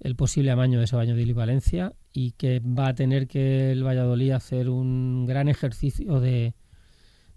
el 0.00 0.14
posible 0.14 0.50
amaño 0.50 0.78
de 0.78 0.84
ese 0.84 0.94
baño 0.94 1.16
de 1.16 1.22
Ili 1.22 1.32
Valencia 1.32 1.94
y 2.12 2.32
que 2.32 2.60
va 2.60 2.88
a 2.88 2.94
tener 2.94 3.26
que 3.26 3.72
el 3.72 3.82
Valladolid 3.82 4.32
hacer 4.32 4.68
un 4.68 5.24
gran 5.24 5.48
ejercicio 5.48 6.20
de, 6.20 6.52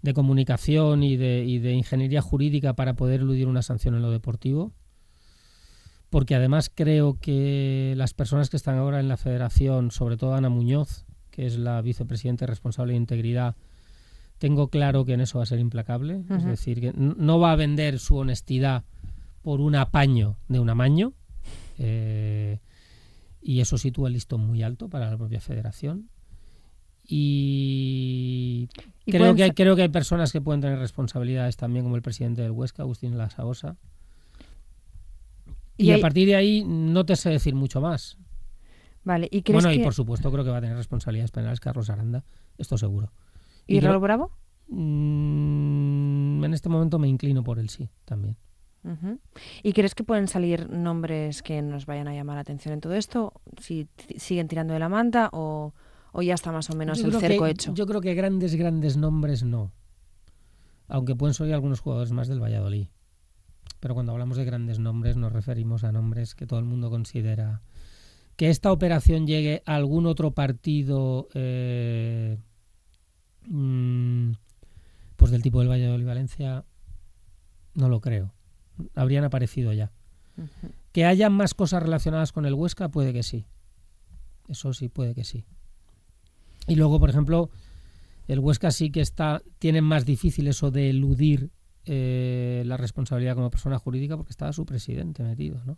de 0.02 0.14
comunicación 0.14 1.02
y 1.02 1.16
de, 1.16 1.44
y 1.44 1.58
de 1.58 1.72
ingeniería 1.72 2.20
jurídica 2.20 2.74
para 2.74 2.94
poder 2.94 3.20
eludir 3.20 3.48
una 3.48 3.62
sanción 3.62 3.94
en 3.94 4.02
lo 4.02 4.10
deportivo. 4.10 4.72
Porque 6.10 6.34
además 6.34 6.70
creo 6.74 7.18
que 7.18 7.94
las 7.96 8.12
personas 8.12 8.50
que 8.50 8.56
están 8.56 8.76
ahora 8.76 9.00
en 9.00 9.08
la 9.08 9.16
federación, 9.16 9.90
sobre 9.90 10.16
todo 10.16 10.34
Ana 10.34 10.50
Muñoz, 10.50 11.06
que 11.30 11.46
es 11.46 11.56
la 11.56 11.80
vicepresidenta 11.80 12.44
responsable 12.46 12.92
de 12.92 12.98
integridad, 12.98 13.56
tengo 14.38 14.68
claro 14.68 15.04
que 15.04 15.14
en 15.14 15.20
eso 15.20 15.38
va 15.38 15.44
a 15.44 15.46
ser 15.46 15.60
implacable. 15.60 16.24
Es 16.36 16.44
decir, 16.44 16.80
que 16.80 16.92
no 16.94 17.38
va 17.38 17.52
a 17.52 17.56
vender 17.56 17.98
su 17.98 18.16
honestidad 18.16 18.84
por 19.40 19.60
un 19.60 19.74
apaño 19.76 20.36
de 20.48 20.58
un 20.58 20.68
amaño. 20.68 21.14
eh, 21.78 22.58
y 23.40 23.60
eso 23.60 23.76
sitúa 23.76 24.08
el 24.08 24.14
listón 24.14 24.46
muy 24.46 24.62
alto 24.62 24.88
para 24.88 25.10
la 25.10 25.16
propia 25.16 25.40
federación. 25.40 26.08
Y, 27.14 28.68
Y 29.04 29.12
creo, 29.12 29.34
que 29.34 29.42
hay, 29.42 29.50
creo 29.50 29.76
que 29.76 29.82
hay 29.82 29.88
personas 29.90 30.32
que 30.32 30.40
pueden 30.40 30.62
tener 30.62 30.78
responsabilidades 30.78 31.58
también, 31.58 31.84
como 31.84 31.96
el 31.96 32.02
presidente 32.02 32.40
del 32.40 32.52
Huesca, 32.52 32.82
Agustín 32.82 33.18
Lasaosa. 33.18 33.76
Y 35.76 35.90
Y, 35.90 35.92
a 35.92 35.98
partir 36.00 36.26
de 36.26 36.36
ahí 36.36 36.64
no 36.66 37.04
te 37.04 37.16
sé 37.16 37.28
decir 37.28 37.54
mucho 37.54 37.80
más. 37.82 38.16
Vale, 39.04 39.28
¿y 39.30 39.42
crees 39.42 39.62
Bueno, 39.62 39.78
y 39.78 39.82
por 39.82 39.92
supuesto 39.94 40.30
creo 40.32 40.44
que 40.44 40.50
va 40.50 40.58
a 40.58 40.60
tener 40.60 40.76
responsabilidades 40.76 41.32
penales 41.32 41.60
Carlos 41.60 41.90
Aranda, 41.90 42.24
esto 42.56 42.78
seguro. 42.78 43.12
¿Y 43.66 43.78
creo- 43.78 43.90
Raúl 43.90 44.02
Bravo? 44.02 44.30
Mm, 44.68 46.44
en 46.44 46.54
este 46.54 46.68
momento 46.68 46.98
me 46.98 47.08
inclino 47.08 47.42
por 47.42 47.58
el 47.58 47.68
sí 47.68 47.90
también. 48.04 48.36
¿Y 49.62 49.74
crees 49.74 49.94
que 49.94 50.02
pueden 50.02 50.26
salir 50.28 50.68
nombres 50.70 51.42
que 51.42 51.62
nos 51.62 51.86
vayan 51.86 52.08
a 52.08 52.14
llamar 52.14 52.34
la 52.36 52.40
atención 52.40 52.74
en 52.74 52.80
todo 52.80 52.94
esto? 52.94 53.32
¿Si 53.60 53.86
siguen 54.16 54.48
tirando 54.48 54.72
de 54.74 54.80
la 54.80 54.88
manta 54.88 55.28
o, 55.32 55.72
o 56.12 56.22
ya 56.22 56.34
está 56.34 56.52
más 56.52 56.70
o 56.70 56.74
menos 56.76 56.98
Yo 57.00 57.06
el 57.08 57.14
cerco 57.18 57.44
que- 57.44 57.50
hecho? 57.50 57.74
Yo 57.74 57.86
creo 57.86 58.00
que 58.00 58.14
grandes, 58.14 58.54
grandes 58.54 58.96
nombres 58.96 59.42
no. 59.42 59.72
Aunque 60.88 61.14
pueden 61.16 61.34
salir 61.34 61.54
algunos 61.54 61.80
jugadores 61.80 62.12
más 62.12 62.28
del 62.28 62.40
Valladolid. 62.42 62.88
Pero 63.80 63.94
cuando 63.94 64.12
hablamos 64.12 64.36
de 64.36 64.44
grandes 64.44 64.78
nombres 64.78 65.16
nos 65.16 65.32
referimos 65.32 65.84
a 65.84 65.92
nombres 65.92 66.34
que 66.34 66.46
todo 66.46 66.58
el 66.58 66.64
mundo 66.64 66.90
considera. 66.90 67.62
Que 68.36 68.48
esta 68.50 68.70
operación 68.72 69.26
llegue 69.26 69.62
a 69.66 69.74
algún 69.74 70.06
otro 70.06 70.32
partido 70.32 71.28
eh, 71.34 72.38
mm, 73.46 74.32
pues 75.16 75.30
del 75.30 75.42
tipo 75.42 75.60
del 75.60 75.68
Valladolid 75.68 76.06
Valencia, 76.06 76.64
no 77.74 77.88
lo 77.88 78.00
creo. 78.00 78.32
Habrían 78.94 79.24
aparecido 79.24 79.72
ya. 79.72 79.92
Que 80.92 81.04
haya 81.04 81.30
más 81.30 81.54
cosas 81.54 81.82
relacionadas 81.82 82.32
con 82.32 82.46
el 82.46 82.54
Huesca, 82.54 82.88
puede 82.88 83.12
que 83.12 83.22
sí. 83.22 83.46
Eso 84.48 84.72
sí, 84.72 84.88
puede 84.88 85.14
que 85.14 85.24
sí. 85.24 85.44
Y 86.66 86.76
luego, 86.76 86.98
por 87.00 87.10
ejemplo, 87.10 87.50
el 88.28 88.38
Huesca 88.38 88.70
sí 88.70 88.90
que 88.90 89.00
está, 89.00 89.42
tiene 89.58 89.82
más 89.82 90.04
difícil 90.04 90.46
eso 90.48 90.70
de 90.70 90.90
eludir 90.90 91.50
eh, 91.86 92.62
la 92.66 92.76
responsabilidad 92.76 93.34
como 93.34 93.50
persona 93.50 93.78
jurídica 93.78 94.16
porque 94.16 94.30
estaba 94.30 94.52
su 94.52 94.64
presidente 94.64 95.22
metido, 95.22 95.60
¿no? 95.66 95.76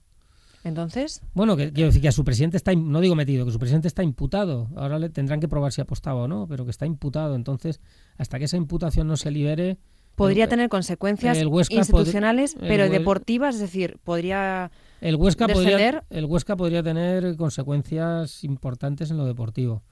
Entonces, 0.63 1.21
Bueno, 1.35 1.57
que, 1.59 1.73
quiero 1.73 1.89
decir 1.89 2.01
que 2.01 2.09
a 2.09 2.13
su 2.13 2.25
presidente 2.25 2.57
está, 2.57 2.75
no 2.75 3.01
digo 3.01 3.15
metido, 3.15 3.45
que 3.45 3.53
su 3.53 3.59
presidente 3.59 3.87
está 3.89 4.03
imputado. 4.03 4.69
Ahora 4.77 4.99
le 4.99 5.11
tendrán 5.11 5.39
que 5.41 5.47
probar 5.49 5.73
si 5.73 5.83
apostaba 5.83 6.23
o 6.23 6.29
no, 6.29 6.47
pero 6.49 6.65
que 6.65 6.71
está 6.71 6.87
imputado. 6.87 7.35
Entonces, 7.35 7.81
hasta 8.17 8.39
que 8.39 8.47
esa 8.47 8.57
imputación 8.57 9.07
no 9.07 9.19
se 9.19 9.31
libere, 9.31 9.77
podría 10.15 10.45
el- 10.45 10.51
tener 10.51 10.69
consecuencias 10.71 11.37
institucionales, 11.69 12.55
el 12.55 12.61
pero 12.69 12.89
deportivas, 12.89 13.57
es 13.57 13.61
decir, 13.61 13.99
podría... 14.05 14.71
El 15.03 15.17
Huesca, 15.17 15.49
podría, 15.49 16.03
el 16.09 16.25
Huesca 16.25 16.57
podría 16.57 16.83
tener 16.83 17.37
consecuencias 17.37 18.43
importantes 18.43 19.11
en 19.11 19.19
lo 19.19 19.27
deportivo, 19.27 19.83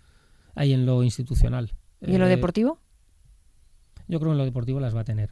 ahí 0.55 0.73
en 0.73 0.87
lo 0.87 1.03
institucional. 1.03 1.73
¿Y 2.01 2.15
en 2.15 2.21
lo 2.21 2.27
Eh, 2.27 2.31
deportivo? 2.31 2.79
Yo 4.09 4.19
creo 4.19 4.31
que 4.31 4.35
en 4.35 4.39
lo 4.39 4.45
deportivo 4.45 4.81
las 4.81 4.95
va 4.95 5.01
a 5.01 5.05
tener. 5.05 5.31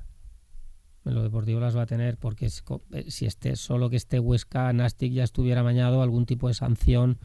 En 1.05 1.15
lo 1.15 1.23
deportivo 1.23 1.61
las 1.61 1.77
va 1.77 1.83
a 1.83 1.87
tener 1.87 2.19
porque 2.19 2.47
eh, 2.47 3.11
si 3.11 3.27
este 3.27 3.57
solo 3.57 3.91
que 3.91 3.97
este 3.97 4.21
Huesca 4.21 4.73
Nastic 4.73 5.13
ya 5.13 5.25
estuviera 5.25 5.63
mañado 5.63 6.03
algún 6.03 6.27
tipo 6.27 6.49
de 6.49 6.55
sanción 6.55 7.19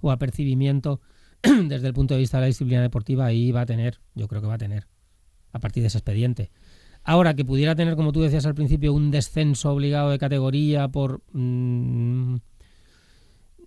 o 0.00 0.10
apercibimiento 0.10 1.00
desde 1.42 1.86
el 1.86 1.94
punto 1.94 2.14
de 2.14 2.20
vista 2.20 2.38
de 2.38 2.42
la 2.42 2.46
disciplina 2.48 2.82
deportiva 2.82 3.26
ahí 3.26 3.52
va 3.52 3.62
a 3.62 3.66
tener, 3.66 4.00
yo 4.14 4.28
creo 4.28 4.42
que 4.42 4.48
va 4.48 4.54
a 4.54 4.58
tener 4.58 4.88
a 5.52 5.58
partir 5.58 5.82
de 5.82 5.88
ese 5.88 5.98
expediente. 5.98 6.50
Ahora 7.02 7.34
que 7.34 7.44
pudiera 7.44 7.74
tener, 7.74 7.96
como 7.96 8.12
tú 8.12 8.20
decías 8.20 8.46
al 8.46 8.54
principio, 8.54 8.92
un 8.92 9.10
descenso 9.10 9.72
obligado 9.72 10.10
de 10.10 10.18
categoría 10.18 10.88
por 10.88 11.22
mm, 11.32 12.36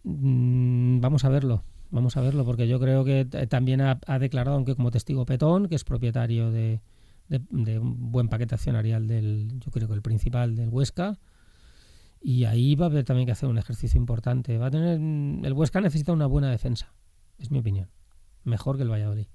mm, 0.03 0.99
vamos 1.01 1.25
a 1.25 1.29
verlo, 1.29 1.63
vamos 1.93 2.17
a 2.17 2.21
verlo 2.21 2.43
porque 2.43 2.67
yo 2.67 2.79
creo 2.79 3.05
que 3.05 3.25
también 3.47 3.79
ha, 3.81 3.99
ha 4.07 4.19
declarado, 4.19 4.57
aunque 4.57 4.75
como 4.75 4.91
testigo 4.91 5.25
Petón, 5.25 5.67
que 5.69 5.75
es 5.75 5.83
propietario 5.83 6.51
de, 6.51 6.81
de, 7.29 7.41
de 7.49 7.79
un 7.79 8.11
buen 8.11 8.27
paquete 8.27 8.55
accionarial 8.55 9.07
del, 9.07 9.59
yo 9.59 9.71
creo 9.71 9.87
que 9.87 9.93
el 9.93 10.01
principal 10.01 10.55
del 10.55 10.69
Huesca. 10.69 11.19
Y 12.19 12.45
ahí 12.45 12.75
va 12.75 12.85
a 12.85 12.89
haber 12.89 13.03
también 13.03 13.25
que 13.25 13.33
hacer 13.33 13.49
un 13.49 13.57
ejercicio 13.57 13.99
importante. 13.99 14.57
Va 14.57 14.67
a 14.67 14.71
tener 14.71 14.99
el 15.45 15.53
Huesca 15.53 15.81
necesita 15.81 16.11
una 16.13 16.25
buena 16.25 16.49
defensa, 16.49 16.93
es 17.37 17.51
mi 17.51 17.59
opinión. 17.59 17.89
Mejor 18.43 18.77
que 18.77 18.83
el 18.83 18.91
Valladolid, 18.91 19.27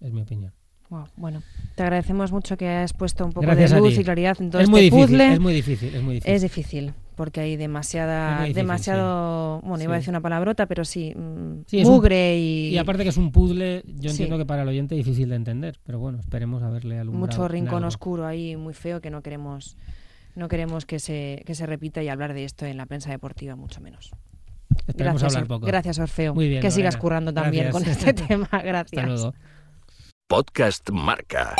es 0.00 0.12
mi 0.12 0.22
opinión. 0.22 0.52
Wow, 0.90 1.04
bueno, 1.16 1.42
te 1.76 1.82
agradecemos 1.82 2.32
mucho 2.32 2.56
que 2.56 2.68
hayas 2.68 2.92
puesto 2.92 3.24
un 3.24 3.32
poco 3.32 3.46
Gracias 3.46 3.70
de 3.70 3.78
luz 3.78 3.98
y 3.98 4.04
claridad 4.04 4.36
en 4.40 4.50
todo 4.50 4.60
es 4.60 4.64
este 4.64 4.70
muy 4.70 4.80
difícil, 4.82 5.06
puzzle. 5.06 5.32
es 5.32 5.40
muy 5.40 5.54
difícil, 5.54 5.94
es 5.94 6.02
muy 6.02 6.14
difícil. 6.14 6.34
Es 6.34 6.42
difícil, 6.42 6.94
porque 7.16 7.40
hay 7.40 7.56
demasiada, 7.56 8.38
difícil, 8.40 8.54
demasiado, 8.54 9.60
bueno, 9.62 9.82
iba 9.84 9.94
a 9.94 9.96
decir 9.96 10.10
una 10.10 10.20
palabrota, 10.20 10.66
pero 10.66 10.84
sí, 10.84 11.14
mm, 11.14 11.64
Sí, 11.66 11.84
un- 11.84 11.92
mugre 11.92 12.38
y, 12.38 12.68
Y 12.70 12.78
aparte 12.78 13.02
que 13.04 13.08
es 13.10 13.16
un 13.16 13.32
puzzle, 13.32 13.82
yo 13.86 14.10
Sí. 14.10 14.16
entiendo 14.16 14.38
que 14.38 14.46
para 14.46 14.62
el 14.62 14.68
oyente 14.68 14.98
es 14.98 15.04
difícil 15.04 15.28
de 15.28 15.36
entender, 15.36 15.78
pero 15.84 15.98
bueno, 15.98 16.18
esperemos 16.20 16.62
haberle 16.62 16.98
alumbrado. 16.98 17.26
mucho 17.26 17.48
rincón 17.48 17.76
algo. 17.76 17.88
oscuro 17.88 18.26
ahí 18.26 18.56
muy 18.56 18.74
feo 18.74 19.00
que 19.00 19.10
no 19.10 19.22
queremos 19.22 19.76
no 20.36 20.48
queremos 20.48 20.84
que 20.84 20.98
se, 20.98 21.42
que 21.46 21.54
se 21.54 21.64
repita 21.64 22.02
y 22.02 22.08
hablar 22.08 22.34
de 22.34 22.44
esto 22.44 22.66
en 22.66 22.76
la 22.76 22.86
prensa 22.86 23.08
deportiva, 23.10 23.54
mucho 23.54 23.80
menos. 23.80 24.10
Esperemos 24.88 25.22
gracias, 25.22 25.36
hablar 25.36 25.46
poco. 25.48 25.66
gracias 25.66 25.98
Orfeo. 26.00 26.34
Muy 26.34 26.48
bien, 26.48 26.60
que 26.60 26.72
sigas 26.72 26.96
currando 26.96 27.32
también 27.32 27.68
Gracias. 27.70 27.84
con 27.84 27.92
este 27.92 28.12
tema. 28.28 28.48
Gracias. 28.50 29.04
Hasta 29.04 29.06
luego. 29.06 29.34
Podcast 30.26 30.90
Marca. 30.90 31.54